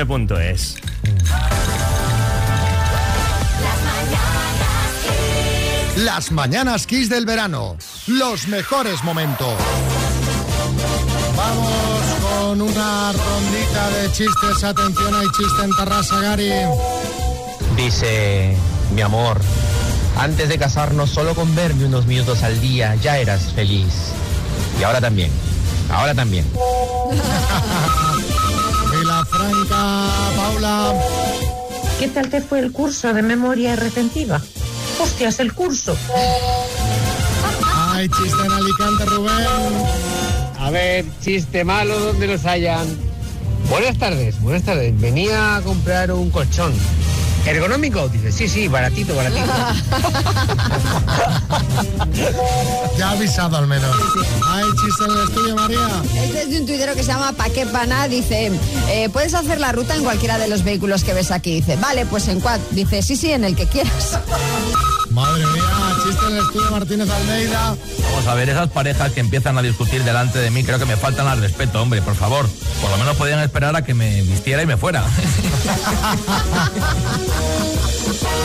Las 5.96 6.32
mañanas 6.32 6.86
Kiss 6.86 7.10
del 7.10 7.26
verano. 7.26 7.76
Los 8.06 8.48
mejores 8.48 9.04
momentos. 9.04 9.54
Vamos 11.36 12.02
con 12.22 12.62
una 12.62 13.12
rondita 13.12 13.90
de 13.90 14.10
chistes. 14.12 14.64
Atención, 14.64 15.14
hay 15.14 15.26
chiste 15.26 15.62
en 15.62 15.70
Tarrasa, 15.76 16.18
Gary. 16.20 16.52
Dice, 17.76 18.56
mi 18.94 19.02
amor, 19.02 19.38
antes 20.18 20.48
de 20.48 20.58
casarnos 20.58 21.10
solo 21.10 21.34
con 21.34 21.54
verme 21.54 21.84
unos 21.84 22.06
minutos 22.06 22.42
al 22.42 22.58
día 22.62 22.94
ya 22.94 23.18
eras 23.18 23.52
feliz. 23.54 24.14
Y 24.78 24.82
ahora 24.82 25.00
también, 25.00 25.30
ahora 25.90 26.14
también. 26.14 26.44
Vilafranca, 28.92 30.08
Paula. 30.36 30.94
¿Qué 31.98 32.08
tal 32.08 32.28
te 32.28 32.40
fue 32.40 32.58
el 32.58 32.72
curso 32.72 33.12
de 33.14 33.22
memoria 33.22 33.76
retentiva? 33.76 34.40
Hostias, 35.00 35.40
el 35.40 35.52
curso. 35.54 35.96
Hay 37.92 38.08
chiste 38.08 38.44
en 38.44 38.52
Alicante, 38.52 39.04
Rubén. 39.06 39.46
A 40.58 40.70
ver, 40.70 41.04
chiste 41.20 41.64
malo 41.64 41.98
donde 41.98 42.26
los 42.26 42.44
hayan. 42.44 42.86
Buenas 43.68 43.98
tardes, 43.98 44.40
buenas 44.40 44.62
tardes. 44.62 44.98
Venía 45.00 45.56
a 45.56 45.62
comprar 45.62 46.12
un 46.12 46.30
colchón. 46.30 46.72
¿Ergonómico? 47.46 48.08
Dice, 48.08 48.30
sí, 48.32 48.48
sí, 48.48 48.68
baratito, 48.68 49.14
baratito. 49.14 49.42
Ya 52.98 53.08
ha 53.08 53.12
avisado 53.12 53.56
al 53.56 53.66
menos. 53.66 53.90
Hay 54.48 54.64
chiste 54.64 55.04
en 55.04 55.10
el 55.10 55.24
estudio, 55.24 55.56
María. 55.56 55.88
Este 56.22 56.42
es 56.42 56.50
de 56.50 56.60
un 56.60 56.66
tuitero 56.66 56.94
que 56.94 57.02
se 57.02 57.08
llama 57.08 57.32
Paquepana. 57.32 58.08
Dice, 58.08 58.52
eh, 58.88 59.08
puedes 59.10 59.34
hacer 59.34 59.60
la 59.60 59.72
ruta 59.72 59.96
en 59.96 60.02
cualquiera 60.04 60.38
de 60.38 60.48
los 60.48 60.62
vehículos 60.62 61.02
que 61.04 61.14
ves 61.14 61.30
aquí. 61.30 61.54
Dice, 61.56 61.76
vale, 61.76 62.06
pues 62.06 62.28
en 62.28 62.40
cuál. 62.40 62.60
Dice, 62.70 63.02
sí, 63.02 63.16
sí, 63.16 63.32
en 63.32 63.44
el 63.44 63.56
que 63.56 63.66
quieras. 63.66 64.18
Madre 65.12 65.46
mía, 65.46 65.62
chiste 66.04 66.26
en 66.26 66.36
el 66.36 66.42
estudio, 66.42 66.70
Martínez 66.70 67.10
Almeida. 67.10 67.76
Vamos 68.02 68.26
a 68.26 68.34
ver, 68.34 68.48
esas 68.48 68.70
parejas 68.70 69.12
que 69.12 69.20
empiezan 69.20 69.58
a 69.58 69.62
discutir 69.62 70.02
delante 70.04 70.38
de 70.38 70.50
mí, 70.50 70.64
creo 70.64 70.78
que 70.78 70.86
me 70.86 70.96
faltan 70.96 71.26
al 71.26 71.38
respeto, 71.40 71.82
hombre, 71.82 72.00
por 72.00 72.14
favor. 72.14 72.48
Por 72.80 72.90
lo 72.90 72.96
menos 72.96 73.16
podían 73.16 73.40
esperar 73.40 73.76
a 73.76 73.82
que 73.84 73.92
me 73.92 74.22
vistiera 74.22 74.62
y 74.62 74.66
me 74.66 74.78
fuera. 74.78 75.04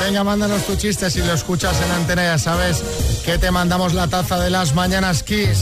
Venga, 0.03 0.23
mándanos 0.25 0.65
tu 0.65 0.75
chiste 0.75 1.09
si 1.09 1.19
lo 1.19 1.33
escuchas 1.33 1.79
en 1.81 1.91
antena, 1.91 2.23
ya 2.23 2.37
sabes 2.37 2.83
que 3.23 3.37
te 3.37 3.49
mandamos 3.49 3.93
la 3.93 4.07
taza 4.07 4.37
de 4.39 4.49
las 4.49 4.75
mañanas 4.75 5.23
Kiss. 5.23 5.59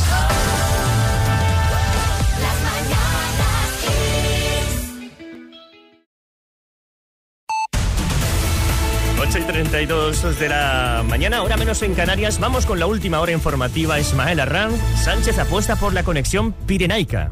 32 9.76 10.40
de 10.40 10.48
la 10.48 11.04
mañana, 11.06 11.44
hora 11.44 11.58
menos 11.58 11.82
en 11.82 11.96
Canarias. 11.96 12.40
Vamos 12.40 12.66
con 12.66 12.80
la 12.80 12.86
última 12.86 13.20
hora 13.20 13.34
informativa. 13.34 14.00
Ismael 14.00 14.40
Arranz. 14.40 14.80
Sánchez 15.04 15.38
apuesta 15.38 15.76
por 15.76 15.92
la 15.94 16.04
conexión 16.04 16.54
pirenaica. 16.54 17.30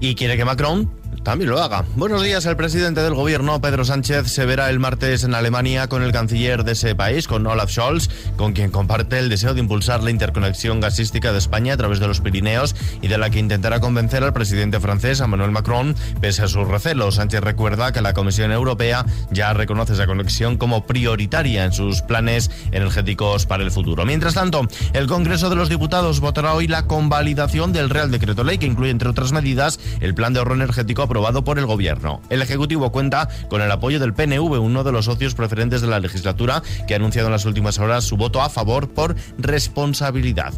Y 0.00 0.16
quiere 0.16 0.36
que 0.36 0.44
Macron 0.44 0.90
también 1.22 1.50
lo 1.50 1.60
haga. 1.60 1.84
Buenos 1.96 2.22
días, 2.22 2.46
el 2.46 2.56
presidente 2.56 3.02
del 3.02 3.14
gobierno, 3.14 3.60
Pedro 3.60 3.84
Sánchez, 3.84 4.28
se 4.28 4.46
verá 4.46 4.70
el 4.70 4.78
martes 4.78 5.24
en 5.24 5.34
Alemania 5.34 5.88
con 5.88 6.02
el 6.02 6.12
canciller 6.12 6.64
de 6.64 6.72
ese 6.72 6.94
país, 6.94 7.26
con 7.26 7.46
Olaf 7.46 7.70
Scholz, 7.70 8.08
con 8.36 8.52
quien 8.52 8.70
comparte 8.70 9.18
el 9.18 9.28
deseo 9.28 9.54
de 9.54 9.60
impulsar 9.60 10.02
la 10.02 10.10
interconexión 10.10 10.80
gasística 10.80 11.32
de 11.32 11.38
España 11.38 11.74
a 11.74 11.76
través 11.76 12.00
de 12.00 12.08
los 12.08 12.20
Pirineos 12.20 12.74
y 13.02 13.08
de 13.08 13.18
la 13.18 13.30
que 13.30 13.38
intentará 13.38 13.80
convencer 13.80 14.22
al 14.24 14.32
presidente 14.32 14.80
francés, 14.80 15.20
Emmanuel 15.20 15.50
Macron, 15.50 15.94
pese 16.20 16.42
a 16.42 16.48
sus 16.48 16.68
recelos. 16.68 17.16
Sánchez 17.16 17.40
recuerda 17.40 17.92
que 17.92 18.00
la 18.00 18.14
Comisión 18.14 18.52
Europea 18.52 19.04
ya 19.30 19.52
reconoce 19.52 19.94
esa 19.94 20.06
conexión 20.06 20.56
como 20.56 20.86
prioritaria 20.86 21.64
en 21.64 21.72
sus 21.72 22.02
planes 22.02 22.50
energéticos 22.70 23.46
para 23.46 23.62
el 23.64 23.70
futuro. 23.70 24.04
Mientras 24.04 24.34
tanto, 24.34 24.66
el 24.92 25.06
Congreso 25.06 25.50
de 25.50 25.56
los 25.56 25.68
Diputados 25.68 26.20
votará 26.20 26.54
hoy 26.54 26.68
la 26.68 26.86
convalidación 26.86 27.72
del 27.72 27.90
Real 27.90 28.10
Decreto 28.10 28.44
Ley, 28.44 28.58
que 28.58 28.66
incluye, 28.66 28.90
entre 28.90 29.08
otras 29.08 29.32
medidas, 29.32 29.80
el 30.00 30.14
plan 30.14 30.32
de 30.32 30.38
ahorro 30.38 30.54
energético 30.54 31.07
aprobado 31.08 31.42
por 31.42 31.58
el 31.58 31.64
Gobierno. 31.64 32.20
El 32.28 32.42
Ejecutivo 32.42 32.92
cuenta 32.92 33.28
con 33.48 33.62
el 33.62 33.72
apoyo 33.72 33.98
del 33.98 34.12
PNV, 34.12 34.60
uno 34.60 34.84
de 34.84 34.92
los 34.92 35.06
socios 35.06 35.34
preferentes 35.34 35.80
de 35.80 35.86
la 35.86 36.00
legislatura, 36.00 36.62
que 36.86 36.92
ha 36.92 36.98
anunciado 36.98 37.28
en 37.28 37.32
las 37.32 37.46
últimas 37.46 37.78
horas 37.78 38.04
su 38.04 38.18
voto 38.18 38.42
a 38.42 38.50
favor 38.50 38.90
por 38.90 39.16
responsabilidad. 39.38 40.52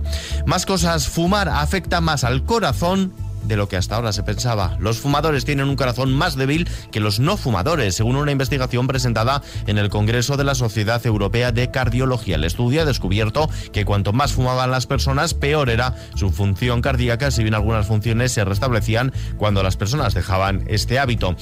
Más 0.46 0.66
cosas, 0.66 1.08
fumar 1.08 1.48
afecta 1.48 2.00
más 2.00 2.24
al 2.24 2.44
corazón 2.44 3.12
de 3.44 3.56
lo 3.56 3.68
que 3.68 3.76
hasta 3.76 3.96
ahora 3.96 4.12
se 4.12 4.22
pensaba. 4.22 4.76
Los 4.78 4.98
fumadores 4.98 5.44
tienen 5.44 5.68
un 5.68 5.76
corazón 5.76 6.12
más 6.12 6.36
débil 6.36 6.68
que 6.90 7.00
los 7.00 7.20
no 7.20 7.36
fumadores, 7.36 7.94
según 7.94 8.16
una 8.16 8.32
investigación 8.32 8.86
presentada 8.86 9.42
en 9.66 9.78
el 9.78 9.88
Congreso 9.88 10.36
de 10.36 10.44
la 10.44 10.54
Sociedad 10.54 11.04
Europea 11.04 11.52
de 11.52 11.70
Cardiología. 11.70 12.36
El 12.36 12.44
estudio 12.44 12.82
ha 12.82 12.84
descubierto 12.84 13.48
que 13.72 13.84
cuanto 13.84 14.12
más 14.12 14.32
fumaban 14.32 14.70
las 14.70 14.86
personas, 14.86 15.34
peor 15.34 15.70
era 15.70 15.96
su 16.14 16.30
función 16.30 16.82
cardíaca, 16.82 17.30
si 17.30 17.42
bien 17.42 17.54
algunas 17.54 17.86
funciones 17.86 18.32
se 18.32 18.44
restablecían 18.44 19.12
cuando 19.36 19.62
las 19.62 19.76
personas 19.76 20.14
dejaban 20.14 20.64
este 20.68 20.98
hábito. 20.98 21.36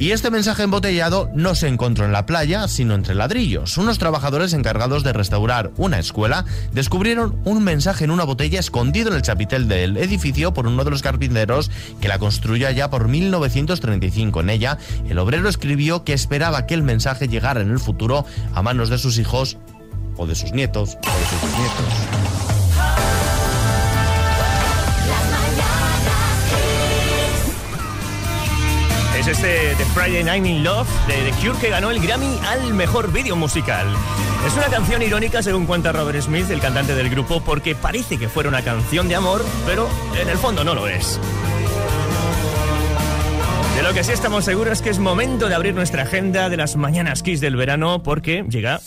Y 0.00 0.12
este 0.12 0.30
mensaje 0.30 0.62
embotellado 0.62 1.30
no 1.34 1.54
se 1.54 1.68
encontró 1.68 2.06
en 2.06 2.12
la 2.12 2.24
playa, 2.24 2.66
sino 2.68 2.94
entre 2.94 3.14
ladrillos. 3.14 3.76
Unos 3.76 3.98
trabajadores 3.98 4.54
encargados 4.54 5.04
de 5.04 5.12
restaurar 5.12 5.72
una 5.76 5.98
escuela 5.98 6.46
descubrieron 6.72 7.38
un 7.44 7.62
mensaje 7.62 8.04
en 8.04 8.10
una 8.10 8.24
botella 8.24 8.58
escondido 8.58 9.10
en 9.10 9.16
el 9.16 9.22
chapitel 9.22 9.68
del 9.68 9.98
edificio 9.98 10.54
por 10.54 10.66
uno 10.66 10.84
de 10.84 10.90
los 10.90 11.02
carpinteros 11.02 11.70
que 12.00 12.08
la 12.08 12.18
construyó 12.18 12.66
allá 12.66 12.88
por 12.88 13.08
1935. 13.08 14.40
En 14.40 14.48
ella, 14.48 14.78
el 15.06 15.18
obrero 15.18 15.50
escribió 15.50 16.02
que 16.02 16.14
esperaba 16.14 16.64
que 16.64 16.72
el 16.72 16.82
mensaje 16.82 17.28
llegara 17.28 17.60
en 17.60 17.70
el 17.70 17.78
futuro 17.78 18.24
a 18.54 18.62
manos 18.62 18.88
de 18.88 18.96
sus 18.96 19.18
hijos 19.18 19.58
o 20.16 20.26
de 20.26 20.34
sus 20.34 20.52
nietos 20.52 20.96
o 20.96 21.18
de 21.20 21.26
sus 21.26 21.58
nietos. 21.58 22.49
Es 29.20 29.26
este 29.26 29.74
The 29.76 29.84
Friday 29.92 30.24
Night 30.24 30.46
in 30.46 30.64
Love 30.64 30.88
de 31.06 31.12
The 31.12 31.32
Cure 31.32 31.58
que 31.60 31.68
ganó 31.68 31.90
el 31.90 32.00
Grammy 32.00 32.38
al 32.48 32.72
mejor 32.72 33.12
vídeo 33.12 33.36
musical. 33.36 33.86
Es 34.46 34.54
una 34.54 34.68
canción 34.68 35.02
irónica 35.02 35.42
según 35.42 35.66
cuenta 35.66 35.92
Robert 35.92 36.22
Smith, 36.22 36.48
el 36.48 36.58
cantante 36.58 36.94
del 36.94 37.10
grupo, 37.10 37.42
porque 37.42 37.74
parece 37.74 38.16
que 38.16 38.30
fuera 38.30 38.48
una 38.48 38.62
canción 38.62 39.08
de 39.08 39.16
amor, 39.16 39.44
pero 39.66 39.90
en 40.18 40.26
el 40.26 40.38
fondo 40.38 40.64
no 40.64 40.74
lo 40.74 40.88
es. 40.88 41.20
De 43.76 43.82
lo 43.82 43.92
que 43.92 44.04
sí 44.04 44.12
estamos 44.12 44.46
seguros 44.46 44.78
es 44.78 44.82
que 44.82 44.88
es 44.88 44.98
momento 44.98 45.50
de 45.50 45.54
abrir 45.54 45.74
nuestra 45.74 46.04
agenda 46.04 46.48
de 46.48 46.56
las 46.56 46.76
mañanas 46.76 47.22
Kiss 47.22 47.42
del 47.42 47.56
verano 47.56 48.02
porque 48.02 48.46
llega 48.48 48.80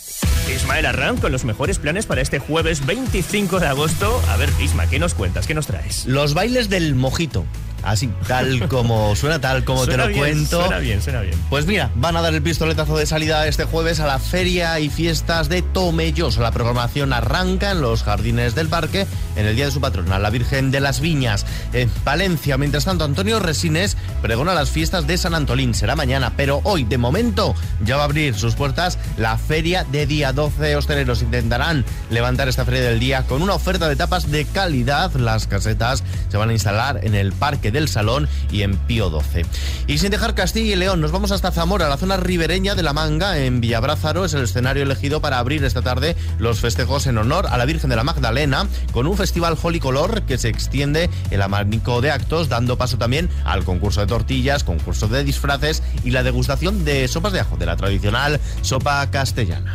Ismael 0.52 0.86
Arranz 0.86 1.20
con 1.20 1.30
los 1.30 1.44
mejores 1.44 1.78
planes 1.78 2.06
para 2.06 2.22
este 2.22 2.40
jueves 2.40 2.84
25 2.84 3.60
de 3.60 3.68
agosto. 3.68 4.20
A 4.30 4.36
ver, 4.36 4.50
Isma, 4.60 4.88
¿qué 4.88 4.98
nos 4.98 5.14
cuentas? 5.14 5.46
¿Qué 5.46 5.54
nos 5.54 5.68
traes? 5.68 6.06
Los 6.06 6.34
bailes 6.34 6.68
del 6.68 6.96
mojito. 6.96 7.44
Así, 7.84 8.10
tal 8.26 8.68
como 8.68 9.14
suena, 9.16 9.40
tal 9.40 9.64
como 9.64 9.84
Suena 9.84 10.04
te 10.04 10.08
lo 10.08 10.14
bien, 10.14 10.20
cuento. 10.20 10.60
Suena 10.60 10.78
bien, 10.78 11.02
suena 11.02 11.20
bien. 11.20 11.34
Pues 11.50 11.66
mira, 11.66 11.90
van 11.94 12.16
a 12.16 12.22
dar 12.22 12.34
el 12.34 12.42
pistoletazo 12.42 12.96
de 12.96 13.06
salida 13.06 13.46
este 13.46 13.64
jueves 13.64 14.00
a 14.00 14.06
la 14.06 14.18
feria 14.18 14.78
y 14.80 14.90
fiestas 14.90 15.48
de 15.48 15.62
Tomelloso. 15.62 16.40
La 16.42 16.52
programación 16.52 17.12
arranca 17.12 17.70
en 17.70 17.80
los 17.80 18.02
jardines 18.02 18.54
del 18.54 18.68
parque 18.68 19.06
en 19.36 19.46
el 19.46 19.56
día 19.56 19.66
de 19.66 19.70
su 19.70 19.80
patrona, 19.80 20.18
la 20.18 20.30
Virgen 20.30 20.70
de 20.70 20.80
las 20.80 21.00
Viñas. 21.00 21.46
En 21.72 21.90
Valencia, 22.04 22.56
mientras 22.58 22.84
tanto, 22.84 23.04
Antonio 23.04 23.40
Resines 23.40 23.96
pregona 24.22 24.54
las 24.54 24.70
fiestas 24.70 25.06
de 25.06 25.18
San 25.18 25.34
Antolín. 25.34 25.74
Será 25.74 25.96
mañana, 25.96 26.32
pero 26.36 26.60
hoy, 26.64 26.84
de 26.84 26.98
momento, 26.98 27.54
ya 27.84 27.96
va 27.96 28.02
a 28.02 28.06
abrir 28.06 28.34
sus 28.34 28.54
puertas 28.54 28.98
la 29.16 29.36
feria 29.38 29.84
de 29.84 30.06
día 30.06 30.32
12. 30.32 30.76
Hosteleros 30.76 31.22
intentarán 31.22 31.84
levantar 32.10 32.48
esta 32.48 32.64
feria 32.64 32.82
del 32.82 33.00
día 33.00 33.24
con 33.26 33.42
una 33.42 33.54
oferta 33.54 33.88
de 33.88 33.96
tapas 33.96 34.30
de 34.30 34.44
calidad. 34.44 35.12
Las 35.14 35.46
casetas 35.46 36.02
se 36.30 36.36
van 36.36 36.50
a 36.50 36.52
instalar 36.52 37.00
en 37.02 37.14
el 37.14 37.32
Parque 37.32 37.70
del 37.74 37.88
Salón 37.88 38.28
y 38.50 38.62
en 38.62 38.76
Pío 38.76 39.10
12. 39.10 39.44
Y 39.86 39.98
sin 39.98 40.10
dejar 40.10 40.34
Castilla 40.34 40.72
y 40.72 40.76
León, 40.76 41.02
nos 41.02 41.12
vamos 41.12 41.30
hasta 41.30 41.50
Zamora, 41.50 41.90
la 41.90 41.98
zona 41.98 42.16
ribereña 42.16 42.74
de 42.74 42.82
La 42.82 42.94
Manga, 42.94 43.38
en 43.38 43.60
Villabrázaro. 43.60 44.24
Es 44.24 44.32
el 44.32 44.44
escenario 44.44 44.82
elegido 44.82 45.20
para 45.20 45.38
abrir 45.38 45.62
esta 45.64 45.82
tarde 45.82 46.16
los 46.38 46.60
festejos 46.60 47.06
en 47.06 47.18
honor 47.18 47.46
a 47.50 47.58
la 47.58 47.66
Virgen 47.66 47.90
de 47.90 47.96
la 47.96 48.04
Magdalena, 48.04 48.66
con 48.92 49.06
un 49.06 49.16
festival 49.16 49.58
Color 49.80 50.22
que 50.22 50.38
se 50.38 50.48
extiende 50.48 51.10
el 51.30 51.42
abanico 51.42 52.00
de 52.00 52.10
actos, 52.10 52.48
dando 52.48 52.78
paso 52.78 52.96
también 52.96 53.28
al 53.44 53.64
concurso 53.64 54.00
de 54.00 54.06
tortillas, 54.06 54.62
concurso 54.62 55.08
de 55.08 55.24
disfraces 55.24 55.82
y 56.04 56.10
la 56.10 56.22
degustación 56.22 56.84
de 56.84 57.08
sopas 57.08 57.32
de 57.32 57.40
ajo, 57.40 57.56
de 57.56 57.66
la 57.66 57.76
tradicional 57.76 58.40
sopa 58.62 59.10
castellana. 59.10 59.74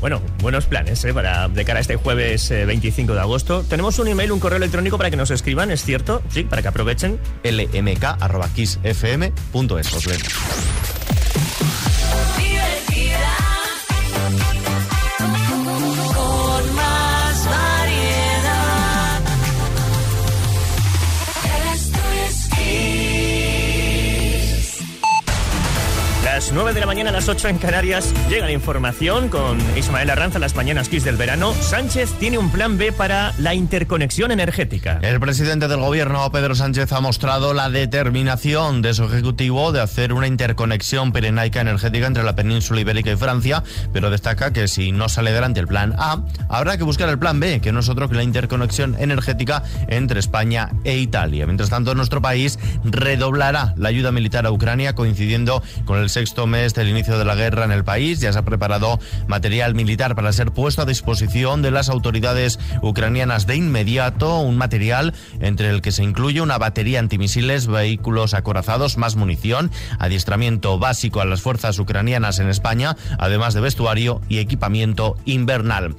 Bueno, 0.00 0.20
buenos 0.40 0.66
planes 0.66 1.04
¿eh? 1.04 1.14
para 1.14 1.48
de 1.48 1.64
cara 1.64 1.78
a 1.78 1.80
este 1.80 1.96
jueves 1.96 2.50
eh, 2.50 2.66
25 2.66 3.14
de 3.14 3.20
agosto. 3.20 3.64
Tenemos 3.68 3.98
un 3.98 4.08
email, 4.08 4.32
un 4.32 4.40
correo 4.40 4.56
electrónico 4.58 4.98
para 4.98 5.10
que 5.10 5.16
nos 5.16 5.30
escriban, 5.30 5.70
¿es 5.70 5.82
cierto? 5.82 6.22
Sí, 6.28 6.44
para 6.44 6.62
que 6.62 6.68
aprovechen. 6.68 7.18
lmk.xfm.es. 7.42 8.82
Os 9.92 10.06
leemos. 10.06 10.28
Las 26.44 26.52
9 26.52 26.74
de 26.74 26.80
la 26.80 26.86
mañana, 26.86 27.08
a 27.08 27.12
las 27.14 27.26
8 27.26 27.48
en 27.48 27.56
Canarias, 27.56 28.12
llega 28.28 28.44
la 28.44 28.52
información 28.52 29.30
con 29.30 29.58
Ismael 29.78 30.10
Arranza, 30.10 30.38
las 30.38 30.54
mañanas 30.54 30.90
Kiss 30.90 31.02
del 31.02 31.16
verano. 31.16 31.54
Sánchez 31.54 32.12
tiene 32.18 32.36
un 32.36 32.50
plan 32.50 32.76
B 32.76 32.92
para 32.92 33.32
la 33.38 33.54
interconexión 33.54 34.30
energética. 34.30 34.98
El 35.00 35.20
presidente 35.20 35.68
del 35.68 35.80
gobierno, 35.80 36.30
Pedro 36.30 36.54
Sánchez, 36.54 36.92
ha 36.92 37.00
mostrado 37.00 37.54
la 37.54 37.70
determinación 37.70 38.82
de 38.82 38.92
su 38.92 39.04
ejecutivo 39.04 39.72
de 39.72 39.80
hacer 39.80 40.12
una 40.12 40.26
interconexión 40.26 41.12
pirenaica 41.12 41.62
energética 41.62 42.06
entre 42.06 42.24
la 42.24 42.36
península 42.36 42.82
ibérica 42.82 43.10
y 43.10 43.16
Francia, 43.16 43.62
pero 43.94 44.10
destaca 44.10 44.52
que 44.52 44.68
si 44.68 44.92
no 44.92 45.08
sale 45.08 45.30
adelante 45.30 45.60
el 45.60 45.66
plan 45.66 45.94
A, 45.96 46.24
habrá 46.50 46.76
que 46.76 46.84
buscar 46.84 47.08
el 47.08 47.18
plan 47.18 47.40
B, 47.40 47.62
que 47.62 47.72
no 47.72 47.80
es 47.80 47.88
otro 47.88 48.10
que 48.10 48.16
la 48.16 48.22
interconexión 48.22 48.96
energética 48.98 49.62
entre 49.88 50.20
España 50.20 50.72
e 50.84 50.98
Italia. 50.98 51.46
Mientras 51.46 51.70
tanto, 51.70 51.94
nuestro 51.94 52.20
país 52.20 52.58
redoblará 52.84 53.72
la 53.78 53.88
ayuda 53.88 54.12
militar 54.12 54.44
a 54.44 54.50
Ucrania, 54.50 54.94
coincidiendo 54.94 55.62
con 55.86 55.98
el 56.00 56.10
sexto 56.10 56.33
mes 56.46 56.74
del 56.74 56.88
inicio 56.88 57.18
de 57.18 57.24
la 57.24 57.34
guerra 57.34 57.64
en 57.64 57.72
el 57.72 57.84
país. 57.84 58.20
Ya 58.20 58.32
se 58.32 58.38
ha 58.38 58.44
preparado 58.44 58.98
material 59.26 59.74
militar 59.74 60.14
para 60.14 60.32
ser 60.32 60.50
puesto 60.52 60.82
a 60.82 60.86
disposición 60.86 61.62
de 61.62 61.70
las 61.70 61.88
autoridades 61.88 62.58
ucranianas 62.82 63.46
de 63.46 63.56
inmediato, 63.56 64.40
un 64.40 64.56
material 64.56 65.14
entre 65.40 65.70
el 65.70 65.80
que 65.80 65.92
se 65.92 66.02
incluye 66.02 66.40
una 66.40 66.58
batería 66.58 66.98
antimisiles, 66.98 67.66
vehículos 67.66 68.34
acorazados, 68.34 68.98
más 68.98 69.16
munición, 69.16 69.70
adiestramiento 69.98 70.78
básico 70.78 71.20
a 71.20 71.24
las 71.24 71.40
fuerzas 71.40 71.78
ucranianas 71.78 72.38
en 72.38 72.48
España, 72.48 72.96
además 73.18 73.54
de 73.54 73.60
vestuario 73.60 74.20
y 74.28 74.38
equipamiento 74.38 75.16
invernal. 75.24 75.94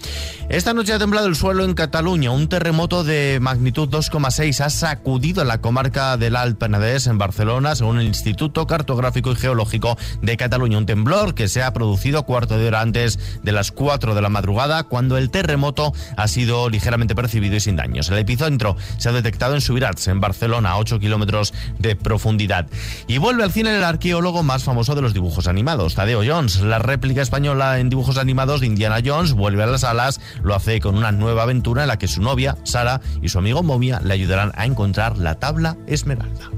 Esta 0.50 0.74
noche 0.74 0.94
ha 0.94 1.00
temblado 1.00 1.28
el 1.28 1.36
suelo 1.36 1.64
en 1.64 1.74
Cataluña. 1.74 2.32
Un 2.32 2.48
terremoto 2.48 3.04
de 3.04 3.40
magnitud 3.42 3.90
2,6 3.90 4.62
ha 4.62 4.70
sacudido 4.70 5.44
la 5.44 5.60
comarca 5.60 6.18
del 6.18 6.36
Alt 6.36 6.58
Penedès 6.58 7.08
en 7.08 7.18
Barcelona, 7.18 7.76
según 7.76 8.00
el 8.00 8.06
Instituto 8.06 8.68
Cartográfico 8.68 9.32
y 9.32 9.36
Geológico 9.36 9.98
de 10.26 10.38
Cataluña. 10.38 10.78
Un 10.78 10.86
temblor 10.86 11.36
que 11.36 11.48
se 11.48 11.64
ha 11.64 11.74
producido 11.74 12.24
cuarto 12.24 12.58
de 12.58 12.68
hora 12.68 12.82
antes 12.82 13.20
de 13.44 13.52
las 13.52 13.72
4 13.72 14.16
de 14.16 14.22
la 14.22 14.30
madrugada, 14.30 14.84
cuando 14.84 15.18
el 15.18 15.30
terremoto 15.30 15.94
ha 16.18 16.28
sido 16.28 16.70
ligeramente 16.70 17.16
percibido 17.16 17.56
y 17.56 17.60
sin 17.60 17.76
daños. 17.76 18.10
El 18.10 18.18
epicentro 18.18 18.76
se 18.98 19.10
ha 19.10 19.12
detectado 19.12 19.56
en 19.56 19.62
Subirats, 19.62 20.08
en 20.08 20.20
Barcelona, 20.20 20.72
a 20.72 20.78
8 20.78 21.00
kilómetros 21.00 21.54
de 21.80 21.96
profundidad. 21.96 22.68
Y 23.08 23.18
vuelve 23.18 23.44
al 23.44 23.52
cine 23.52 23.76
el 23.76 23.84
arqueólogo 23.84 24.44
más 24.44 24.64
famoso 24.64 24.96
de 24.96 25.02
los 25.02 25.14
dibujos 25.14 25.48
animados, 25.48 25.96
Tadeo 25.96 26.22
Jones. 26.26 26.62
La 26.62 26.80
réplica 26.80 27.22
española 27.22 27.80
en 27.80 27.90
dibujos 27.90 28.18
animados 28.18 28.62
de 28.62 28.68
Indiana 28.68 28.98
Jones 29.04 29.34
vuelve 29.34 29.64
a 29.64 29.68
las 29.68 29.82
salas, 29.82 30.20
lo 30.44 30.56
hace 30.56 30.80
con 30.80 30.96
una 30.96 31.12
nueva 31.12 31.44
aventura 31.44 31.84
en 31.84 31.88
la 31.88 31.98
que 31.98 32.08
su 32.08 32.22
novia, 32.22 32.58
Sara, 32.64 33.02
y 33.22 33.30
su 33.30 33.38
amigo 33.38 33.64
Momia 33.64 34.00
le 34.04 34.14
ayudarán 34.14 34.52
a 34.56 34.66
encontrar 34.66 35.18
la 35.18 35.36
tabla 35.36 35.78
esmeralda. 35.88 36.50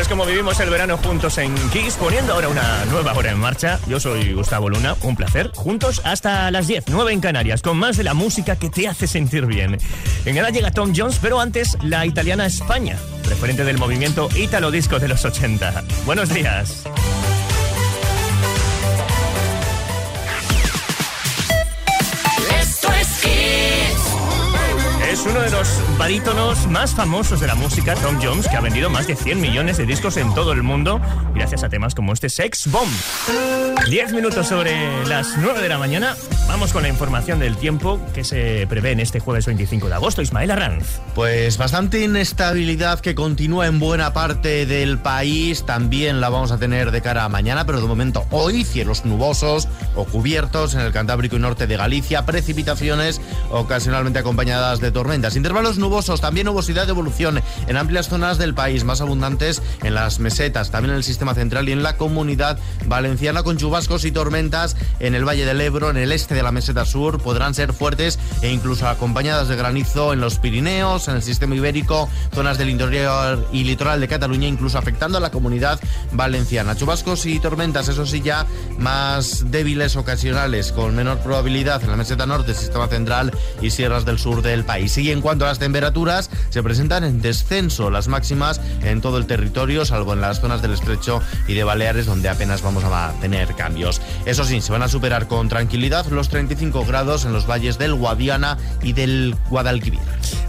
Es 0.00 0.08
como 0.08 0.24
vivimos 0.24 0.58
el 0.60 0.70
verano 0.70 0.96
juntos 0.96 1.36
en 1.36 1.54
Kiss, 1.68 1.96
poniendo 1.96 2.32
ahora 2.32 2.48
una 2.48 2.86
nueva 2.86 3.12
hora 3.12 3.32
en 3.32 3.38
marcha. 3.38 3.78
Yo 3.86 4.00
soy 4.00 4.32
Gustavo 4.32 4.70
Luna, 4.70 4.96
un 5.02 5.14
placer. 5.14 5.50
Juntos 5.54 6.00
hasta 6.04 6.50
las 6.50 6.66
10, 6.66 6.84
9 6.88 7.12
en 7.12 7.20
Canarias, 7.20 7.60
con 7.60 7.76
más 7.76 7.98
de 7.98 8.04
la 8.04 8.14
música 8.14 8.56
que 8.56 8.70
te 8.70 8.88
hace 8.88 9.06
sentir 9.06 9.44
bien. 9.44 9.76
En 10.24 10.34
nada 10.34 10.48
llega 10.48 10.70
Tom 10.70 10.94
Jones, 10.96 11.18
pero 11.20 11.38
antes 11.38 11.76
la 11.82 12.06
italiana 12.06 12.46
España, 12.46 12.96
referente 13.28 13.62
del 13.64 13.76
movimiento 13.76 14.30
Italo 14.34 14.70
Disco 14.70 14.98
de 14.98 15.08
los 15.08 15.26
80. 15.26 15.84
Buenos 16.06 16.32
días. 16.32 16.84
Es 25.20 25.26
uno 25.26 25.40
de 25.40 25.50
los 25.50 25.68
barítonos 25.98 26.66
más 26.68 26.94
famosos 26.94 27.40
de 27.40 27.46
la 27.46 27.54
música, 27.54 27.94
Tom 27.94 28.18
Jones, 28.22 28.48
que 28.48 28.56
ha 28.56 28.62
vendido 28.62 28.88
más 28.88 29.06
de 29.06 29.16
100 29.16 29.38
millones 29.38 29.76
de 29.76 29.84
discos 29.84 30.16
en 30.16 30.32
todo 30.34 30.52
el 30.52 30.62
mundo, 30.62 30.98
gracias 31.34 31.62
a 31.62 31.68
temas 31.68 31.94
como 31.94 32.14
este 32.14 32.30
Sex 32.30 32.68
Bomb. 32.68 32.90
10 33.86 34.12
minutos 34.14 34.46
sobre 34.46 35.04
las 35.06 35.36
9 35.36 35.60
de 35.60 35.68
la 35.68 35.76
mañana. 35.76 36.16
Vamos 36.48 36.72
con 36.72 36.82
la 36.82 36.88
información 36.88 37.38
del 37.38 37.56
tiempo 37.56 38.00
que 38.14 38.24
se 38.24 38.66
prevé 38.68 38.92
en 38.92 39.00
este 39.00 39.20
jueves 39.20 39.44
25 39.46 39.88
de 39.88 39.94
agosto. 39.94 40.22
Ismael 40.22 40.50
Arranz. 40.50 41.00
Pues 41.14 41.58
bastante 41.58 42.00
inestabilidad 42.02 43.00
que 43.00 43.14
continúa 43.14 43.66
en 43.66 43.78
buena 43.78 44.12
parte 44.12 44.64
del 44.64 44.98
país. 44.98 45.64
También 45.64 46.20
la 46.20 46.30
vamos 46.30 46.50
a 46.50 46.58
tener 46.58 46.92
de 46.92 47.02
cara 47.02 47.24
a 47.24 47.28
mañana, 47.28 47.66
pero 47.66 47.80
de 47.80 47.86
momento 47.86 48.26
hoy 48.30 48.64
cielos 48.64 49.04
nubosos 49.04 49.68
o 49.94 50.04
cubiertos 50.04 50.74
en 50.74 50.80
el 50.80 50.92
Cantábrico 50.92 51.36
y 51.36 51.40
norte 51.40 51.66
de 51.66 51.76
Galicia. 51.76 52.24
Precipitaciones 52.26 53.20
ocasionalmente 53.50 54.18
acompañadas 54.18 54.80
de 54.80 54.90
tormentas. 54.90 55.09
Intervalos 55.10 55.76
nubosos, 55.76 56.20
también 56.20 56.46
nubosidad 56.46 56.84
de 56.84 56.92
evolución 56.92 57.42
en 57.66 57.76
amplias 57.76 58.08
zonas 58.08 58.38
del 58.38 58.54
país, 58.54 58.84
más 58.84 59.00
abundantes 59.00 59.60
en 59.82 59.94
las 59.94 60.20
mesetas, 60.20 60.70
también 60.70 60.92
en 60.92 60.98
el 60.98 61.04
sistema 61.04 61.34
central 61.34 61.68
y 61.68 61.72
en 61.72 61.82
la 61.82 61.96
comunidad 61.96 62.60
valenciana 62.86 63.42
con 63.42 63.56
chubascos 63.56 64.04
y 64.04 64.12
tormentas 64.12 64.76
en 65.00 65.16
el 65.16 65.26
Valle 65.26 65.44
del 65.44 65.60
Ebro, 65.62 65.90
en 65.90 65.96
el 65.96 66.12
este 66.12 66.36
de 66.36 66.44
la 66.44 66.52
meseta 66.52 66.84
sur. 66.84 67.20
Podrán 67.20 67.54
ser 67.54 67.72
fuertes 67.72 68.20
e 68.40 68.52
incluso 68.52 68.86
acompañadas 68.86 69.48
de 69.48 69.56
granizo 69.56 70.12
en 70.12 70.20
los 70.20 70.38
Pirineos, 70.38 71.08
en 71.08 71.16
el 71.16 71.22
sistema 71.22 71.56
ibérico, 71.56 72.08
zonas 72.32 72.56
del 72.56 72.70
interior 72.70 73.48
y 73.52 73.64
litoral 73.64 74.00
de 74.00 74.06
Cataluña, 74.06 74.46
incluso 74.46 74.78
afectando 74.78 75.18
a 75.18 75.20
la 75.20 75.32
comunidad 75.32 75.80
valenciana. 76.12 76.76
Chubascos 76.76 77.26
y 77.26 77.40
tormentas, 77.40 77.88
eso 77.88 78.06
sí, 78.06 78.20
ya 78.20 78.46
más 78.78 79.50
débiles 79.50 79.96
ocasionales, 79.96 80.70
con 80.70 80.94
menor 80.94 81.18
probabilidad 81.18 81.82
en 81.82 81.90
la 81.90 81.96
meseta 81.96 82.26
norte, 82.26 82.54
sistema 82.54 82.86
central 82.86 83.32
y 83.60 83.70
sierras 83.70 84.04
del 84.04 84.20
sur 84.20 84.40
del 84.40 84.64
país. 84.64 84.99
Y 85.00 85.10
en 85.10 85.22
cuanto 85.22 85.46
a 85.46 85.48
las 85.48 85.58
temperaturas, 85.58 86.30
se 86.50 86.62
presentan 86.62 87.04
en 87.04 87.22
descenso 87.22 87.90
las 87.90 88.06
máximas 88.08 88.60
en 88.82 89.00
todo 89.00 89.16
el 89.16 89.26
territorio, 89.26 89.86
salvo 89.86 90.12
en 90.12 90.20
las 90.20 90.40
zonas 90.40 90.60
del 90.60 90.74
estrecho 90.74 91.22
y 91.48 91.54
de 91.54 91.64
Baleares, 91.64 92.04
donde 92.04 92.28
apenas 92.28 92.60
vamos 92.60 92.84
a 92.84 93.14
tener 93.20 93.54
cambios. 93.54 94.00
Eso 94.26 94.44
sí, 94.44 94.60
se 94.60 94.72
van 94.72 94.82
a 94.82 94.88
superar 94.88 95.26
con 95.26 95.48
tranquilidad 95.48 96.06
los 96.08 96.28
35 96.28 96.84
grados 96.84 97.24
en 97.24 97.32
los 97.32 97.48
valles 97.48 97.78
del 97.78 97.94
Guadiana 97.94 98.58
y 98.82 98.92
del 98.92 99.34
Guadalquivir. 99.48 100.00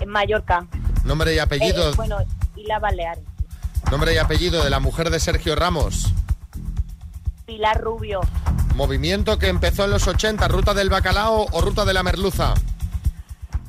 En 0.00 0.08
Mallorca. 0.08 0.66
Nombre 1.04 1.34
y 1.34 1.38
apellido, 1.40 1.90
Eh, 1.90 1.94
bueno, 1.96 2.18
y 2.56 2.64
la 2.66 2.78
Baleares. 2.78 3.24
nombre 3.90 4.14
y 4.14 4.18
apellido 4.18 4.62
de 4.64 4.70
la 4.70 4.78
mujer 4.80 5.10
de 5.10 5.18
Sergio 5.20 5.54
Ramos. 5.56 6.06
Pilar 7.46 7.78
Rubio. 7.80 8.20
Movimiento 8.76 9.38
que 9.38 9.48
empezó 9.48 9.84
en 9.84 9.90
los 9.90 10.06
80, 10.08 10.46
Ruta 10.48 10.72
del 10.72 10.88
Bacalao 10.88 11.46
o 11.50 11.60
Ruta 11.60 11.84
de 11.84 11.92
la 11.94 12.02
Merluza. 12.04 12.54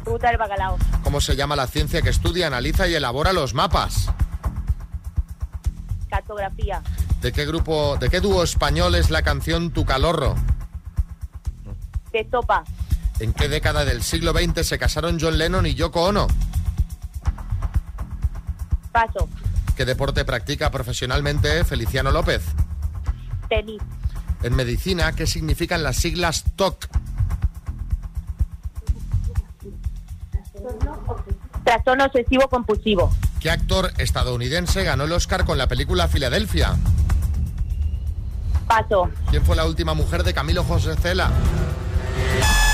Ruta 0.05 0.27
del 0.29 0.37
Bacalao. 0.37 0.77
¿Cómo 1.03 1.21
se 1.21 1.35
llama 1.35 1.55
la 1.55 1.67
ciencia 1.67 2.01
que 2.01 2.09
estudia, 2.09 2.47
analiza 2.47 2.87
y 2.87 2.95
elabora 2.95 3.33
los 3.33 3.53
mapas? 3.53 4.11
Cartografía. 6.09 6.81
¿De 7.21 7.31
qué 7.31 7.45
grupo, 7.45 7.97
de 7.97 8.09
qué 8.09 8.19
dúo 8.19 8.43
español 8.43 8.95
es 8.95 9.09
la 9.09 9.21
canción 9.21 9.71
Tu 9.71 9.85
Calorro? 9.85 10.35
De 12.11 12.23
Topa. 12.25 12.63
¿En 13.19 13.33
qué 13.33 13.47
década 13.47 13.85
del 13.85 14.03
siglo 14.03 14.33
XX 14.33 14.67
se 14.67 14.77
casaron 14.77 15.17
John 15.19 15.37
Lennon 15.37 15.65
y 15.65 15.73
Yoko 15.73 16.03
Ono? 16.03 16.27
Paso. 18.91 19.29
¿Qué 19.75 19.85
deporte 19.85 20.25
practica 20.25 20.69
profesionalmente 20.69 21.63
Feliciano 21.63 22.11
López? 22.11 22.43
Tenis. 23.49 23.81
En 24.43 24.55
medicina, 24.55 25.13
¿qué 25.13 25.25
significan 25.25 25.81
las 25.81 25.95
siglas 25.95 26.43
TOC? 26.55 26.87
Trastorno 31.63 32.05
obsesivo 32.05 32.47
compulsivo. 32.49 33.11
¿Qué 33.39 33.49
actor 33.49 33.91
estadounidense 33.97 34.83
ganó 34.83 35.05
el 35.05 35.11
Oscar 35.11 35.45
con 35.45 35.57
la 35.57 35.67
película 35.67 36.07
Filadelfia? 36.07 36.75
Paso. 38.67 39.09
¿Quién 39.29 39.45
fue 39.45 39.55
la 39.55 39.65
última 39.65 39.93
mujer 39.93 40.23
de 40.23 40.33
Camilo 40.33 40.63
José 40.63 40.95
Cela? 40.95 41.29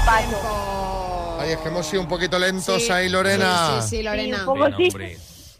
Paso. 0.05 1.37
Ay, 1.39 1.51
es 1.51 1.57
que 1.59 1.69
hemos 1.69 1.85
sido 1.85 2.01
un 2.01 2.07
poquito 2.07 2.37
lentos 2.37 2.83
Sí, 2.83 2.91
ahí, 2.91 3.09
Lorena. 3.09 3.81
Sí, 3.81 3.81
sí, 3.81 3.97
sí, 3.97 4.03
Lorena. 4.03 4.37
Sí, 4.37 4.41
un 4.41 4.45
poco 4.45 4.67
sí. 4.77 4.89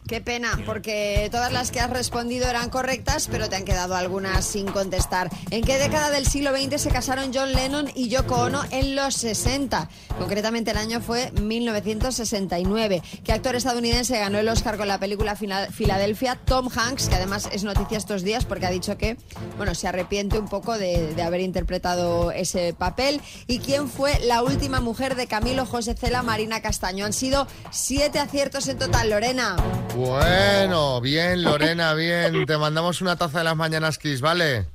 Qué 0.10 0.22
pena, 0.22 0.60
porque 0.66 1.30
todas 1.32 1.52
las 1.54 1.70
que 1.70 1.80
has 1.80 1.90
respondido 1.92 2.50
eran 2.50 2.72
correctas, 2.72 3.28
pero 3.30 3.48
te 3.48 3.56
han 3.56 3.64
quedado 3.64 3.96
algunas 3.96 4.44
sin 4.44 4.66
contestar. 4.66 5.30
¿En 5.52 5.64
qué 5.64 5.78
década 5.78 6.10
del 6.10 6.26
siglo 6.26 6.50
XX 6.50 6.82
se 6.82 6.90
casaron 6.90 7.30
John 7.32 7.54
Lennon 7.54 7.92
y 7.94 8.10
Yoko 8.10 8.38
Ono 8.38 8.64
en 8.72 8.96
los 8.96 9.14
60? 9.14 9.88
Concretamente 10.18 10.72
el 10.72 10.78
año 10.78 11.00
fue 11.00 11.32
1969. 11.34 13.04
¿Qué 13.24 13.32
actor 13.34 13.56
estadounidense 13.56 14.18
ganó 14.18 14.40
el 14.40 14.50
Oscar 14.50 14.78
con 14.78 14.88
la 14.88 14.98
película 15.00 15.36
Fila- 15.36 15.68
Filadelfia? 15.72 16.40
Tom 16.44 16.70
Hanks, 16.76 17.08
que 17.08 17.14
además 17.16 17.48
es 17.52 17.64
noticia 17.64 18.00
estos 18.00 18.24
días 18.24 18.46
porque 18.46 18.66
ha 18.66 18.72
dicho 18.72 18.98
que, 18.98 19.16
bueno, 19.58 19.76
se 19.76 19.88
arrepiente 19.88 20.40
un 20.40 20.48
poco 20.48 20.80
de, 20.80 21.14
de 21.14 21.22
haber 21.22 21.42
interpretado 21.42 22.32
ese 22.32 22.74
papel. 22.74 23.22
¿Y 23.46 23.60
quién 23.60 23.88
fue 23.88 24.20
la 24.22 24.42
última 24.42 24.80
mujer 24.82 25.14
de 25.16 25.28
Camilo 25.28 25.68
José 25.68 25.94
Cela, 25.94 26.24
Marina 26.24 26.64
Castaño? 26.64 27.06
Han 27.06 27.14
sido 27.14 27.46
siete 27.70 28.18
aciertos 28.18 28.68
en 28.70 28.80
total, 28.80 29.12
Lorena. 29.12 29.56
Bueno, 29.96 31.02
bien, 31.02 31.44
Lorena, 31.44 31.94
bien. 31.94 32.46
Te 32.46 32.58
mandamos 32.58 33.02
una 33.02 33.16
taza 33.16 33.40
de 33.40 33.44
las 33.46 33.56
mañanas 33.56 33.98
Kiss, 33.98 34.22
¿vale? 34.22 34.66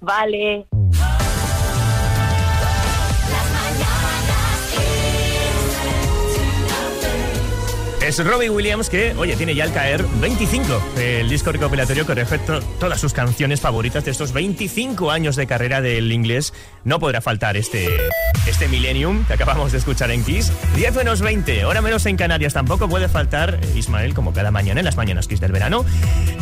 Vale. 0.00 0.66
Es 8.06 8.22
Robbie 8.22 8.50
Williams 8.50 8.90
que, 8.90 9.14
oye, 9.16 9.34
tiene 9.34 9.54
ya 9.54 9.64
al 9.64 9.72
caer 9.72 10.04
25, 10.20 10.82
el 10.98 11.28
disco 11.28 11.52
recopilatorio 11.52 12.06
que 12.06 12.14
refleja 12.14 12.44
to- 12.44 12.60
todas 12.78 13.00
sus 13.00 13.14
canciones 13.14 13.60
favoritas 13.62 14.04
de 14.04 14.10
estos 14.10 14.32
25 14.34 15.10
años 15.10 15.36
de 15.36 15.46
carrera 15.46 15.80
del 15.80 16.12
inglés. 16.12 16.52
No 16.84 16.98
podrá 16.98 17.22
faltar 17.22 17.56
este, 17.56 17.88
este 18.46 18.68
Millennium 18.68 19.24
que 19.24 19.32
acabamos 19.32 19.72
de 19.72 19.78
escuchar 19.78 20.10
en 20.10 20.22
Kiss. 20.22 20.52
10 20.76 20.94
menos 20.96 21.22
20, 21.22 21.64
hora 21.64 21.80
menos 21.80 22.04
en 22.04 22.16
Canarias. 22.16 22.52
Tampoco 22.52 22.88
puede 22.90 23.08
faltar, 23.08 23.58
eh, 23.62 23.72
Ismael, 23.74 24.12
como 24.12 24.34
cada 24.34 24.50
mañana 24.50 24.80
en 24.80 24.84
las 24.84 24.96
mañanas 24.96 25.26
Kiss 25.26 25.40
del 25.40 25.52
verano, 25.52 25.86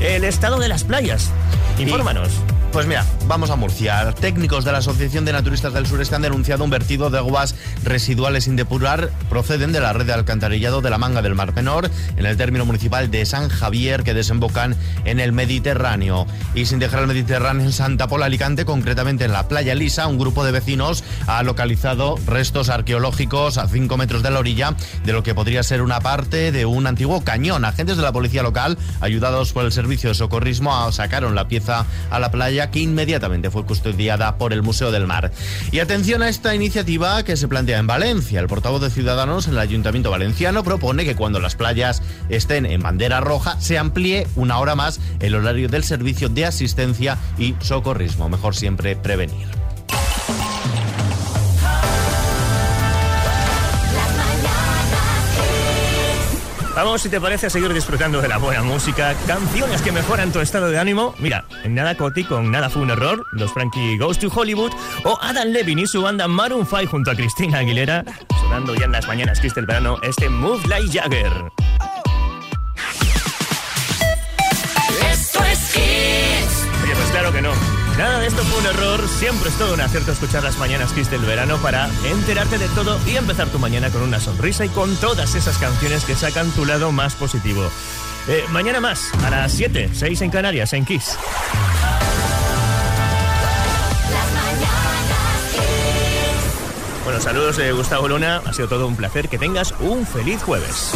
el 0.01 0.25
estado 0.25 0.59
de 0.59 0.67
las 0.69 0.83
playas. 0.83 1.31
Infórmanos. 1.79 2.31
Pues 2.73 2.87
mira, 2.87 3.05
vamos 3.27 3.51
a 3.51 3.57
Murcia. 3.57 4.15
Técnicos 4.19 4.65
de 4.65 4.73
la 4.73 4.79
Asociación 4.79 5.27
de 5.27 5.33
Naturistas 5.35 5.75
del 5.75 5.87
Sureste 5.87 6.15
han 6.15 6.23
denunciado 6.23 6.65
un 6.65 6.71
vertido 6.71 7.11
de 7.11 7.19
aguas 7.19 7.55
residuales 7.85 8.45
sin 8.45 8.57
depurar 8.57 9.11
proceden 9.29 9.73
de 9.73 9.81
la 9.81 9.93
red 9.93 10.07
de 10.07 10.15
alcantarillado 10.15 10.81
de 10.81 10.89
la 10.89 10.97
Manga 10.97 11.21
del 11.21 11.35
Mar 11.35 11.55
Menor 11.55 11.91
en 12.17 12.25
el 12.25 12.39
término 12.39 12.65
municipal 12.65 13.11
de 13.11 13.27
San 13.27 13.51
Javier 13.51 14.05
que 14.05 14.15
desembocan 14.15 14.75
en 15.05 15.21
el 15.21 15.33
Mediterráneo. 15.33 16.27
Y 16.55 16.65
sin 16.65 16.79
dejar 16.79 17.01
el 17.01 17.09
Mediterráneo 17.09 17.67
en 17.67 17.73
Santa 17.73 18.09
Pola 18.09 18.25
Alicante, 18.25 18.65
concretamente 18.65 19.27
en 19.27 19.33
la 19.33 19.49
playa 19.49 19.75
Lisa, 19.75 20.07
un 20.07 20.19
grupo 20.19 20.43
de 20.43 20.53
vecinos 20.53 21.05
ha 21.27 21.43
localizado 21.43 22.17
restos 22.27 22.71
arqueológicos 22.71 23.59
a 23.59 23.69
5 23.69 23.99
metros 23.99 24.23
de 24.23 24.31
la 24.31 24.39
orilla 24.39 24.75
de 25.05 25.13
lo 25.13 25.23
que 25.23 25.35
podría 25.35 25.63
ser 25.63 25.83
una 25.83 26.01
parte 26.01 26.53
de 26.53 26.65
un 26.65 26.87
antiguo 26.87 27.23
cañón. 27.23 27.67
Agentes 27.67 27.99
de 27.99 28.03
la 28.03 28.13
policía 28.13 28.43
local, 28.43 28.79
ayudados 29.03 29.53
por 29.53 29.67
el 29.67 29.73
servicio 29.73 30.09
de 30.09 30.15
socorrismo, 30.15 30.91
sacaron 30.91 31.35
la 31.35 31.49
pieza 31.49 31.85
a 32.11 32.19
la 32.19 32.31
playa 32.31 32.62
que 32.71 32.81
inmediatamente 32.81 33.51
fue 33.51 33.65
custodiada 33.65 34.37
por 34.39 34.53
el 34.53 34.63
Museo 34.63 34.91
del 34.91 35.07
Mar. 35.07 35.33
Y 35.71 35.81
atención 35.81 36.23
a 36.23 36.29
esta 36.29 36.55
iniciativa 36.55 37.23
que 37.25 37.37
se 37.37 37.49
plantea 37.49 37.79
en 37.79 37.87
Valencia. 37.87 38.41
El 38.41 38.47
portavoz 38.47 38.81
de 38.81 38.91
Ciudadanos 38.91 39.47
en 39.47 39.55
el 39.55 39.59
Ayuntamiento 39.59 40.11
Valenciano 40.11 40.63
propone 40.63 41.05
que 41.05 41.17
cuando 41.17 41.41
las 41.41 41.57
playas 41.57 42.03
estén 42.29 42.67
en 42.67 42.83
bandera 42.83 43.21
roja 43.21 43.61
se 43.61 43.79
amplíe 43.79 44.27
una 44.37 44.59
hora 44.59 44.75
más 44.75 45.01
el 45.21 45.35
horario 45.35 45.69
del 45.69 45.85
servicio 45.85 46.29
de 46.29 46.47
asistencia 46.47 47.19
y 47.39 47.55
socorrismo. 47.61 48.29
Mejor 48.29 48.55
siempre 48.55 48.97
prevenir. 48.97 49.62
Vamos, 56.75 57.03
si 57.03 57.11
te 57.11 57.21
parece, 57.21 57.47
a 57.47 57.51
seguir 57.51 57.73
disfrutando 57.75 58.23
de 58.23 58.29
la 58.29 58.39
buena 58.39 58.63
música, 58.63 59.15
canciones 59.27 59.83
que 59.83 59.93
mejoran 59.93 60.33
tu 60.33 60.41
estado 60.41 60.71
de 60.71 60.79
ánimo. 60.79 61.15
Mira, 61.19 61.45
en 61.65 61.75
Nada 61.75 61.97
Coti 61.97 62.25
con 62.25 62.51
Nada 62.51 62.71
fue 62.71 62.81
un 62.81 62.91
error, 62.91 63.27
los 63.33 63.53
Frankie 63.53 63.99
Goes 63.99 64.19
to 64.19 64.29
Hollywood, 64.35 64.73
o 65.05 65.19
Adam 65.21 65.49
Levine 65.49 65.83
y 65.83 65.87
su 65.87 66.01
banda 66.01 66.29
Maroon 66.29 66.67
5 66.67 66.87
junto 66.91 67.11
a 67.11 67.15
Cristina 67.15 67.59
Aguilera, 67.59 68.05
sonando 68.41 68.75
ya 68.75 68.87
en 68.87 68.93
las 68.93 69.07
mañanas 69.07 69.39
Kiss 69.41 69.55
del 69.55 69.67
verano, 69.67 69.99
este 70.03 70.31
Move 70.31 70.67
Like 70.67 70.99
Jagger. 70.99 71.33
Esto 75.13 75.45
es 75.45 75.59
Kiss. 75.73 76.67
Oye, 76.85 76.95
pues 76.95 77.11
claro 77.11 77.33
que 77.33 77.43
no. 77.43 77.72
Nada 77.99 78.21
de 78.21 78.27
esto 78.27 78.43
fue 78.43 78.59
un 78.59 78.67
error, 78.67 79.09
siempre 79.09 79.51
es 79.51 79.59
todo 79.59 79.75
un 79.75 79.81
acierto 79.81 80.13
escuchar 80.13 80.43
las 80.43 80.57
mañanas 80.57 80.93
Kiss 80.93 81.11
del 81.11 81.21
verano 81.21 81.59
para 81.59 81.89
enterarte 82.05 82.59
de 82.59 82.69
todo 82.69 82.99
y 83.07 83.17
empezar 83.17 83.49
tu 83.49 83.59
mañana 83.59 83.91
con 83.91 84.03
una 84.03 84.19
sonrisa 84.19 84.65
y 84.65 84.71
con 84.71 84.97
todas 84.97 85.35
esas 85.35 85.59
canciones 85.59 86.05
que 86.05 86.15
sacan 86.15 86.51
tu 86.53 86.65
lado 86.65 86.91
más 86.91 87.15
positivo. 87.15 87.71
Eh, 88.29 88.45
mañana 88.51 88.81
más, 88.81 89.13
a 89.25 89.31
las 89.31 89.53
7, 89.53 89.91
6 89.93 90.23
en 90.23 90.31
Canarias, 90.31 90.73
en 90.73 90.85
Kiss. 90.85 91.19
Bueno, 97.05 97.21
saludos 97.21 97.57
de 97.57 97.73
Gustavo 97.73 98.09
Luna, 98.09 98.41
ha 98.47 98.53
sido 98.53 98.69
todo 98.69 98.87
un 98.87 98.97
placer, 98.97 99.29
que 99.29 99.39
tengas 99.39 99.75
un 99.81 100.07
feliz 100.07 100.43
jueves. 100.43 100.93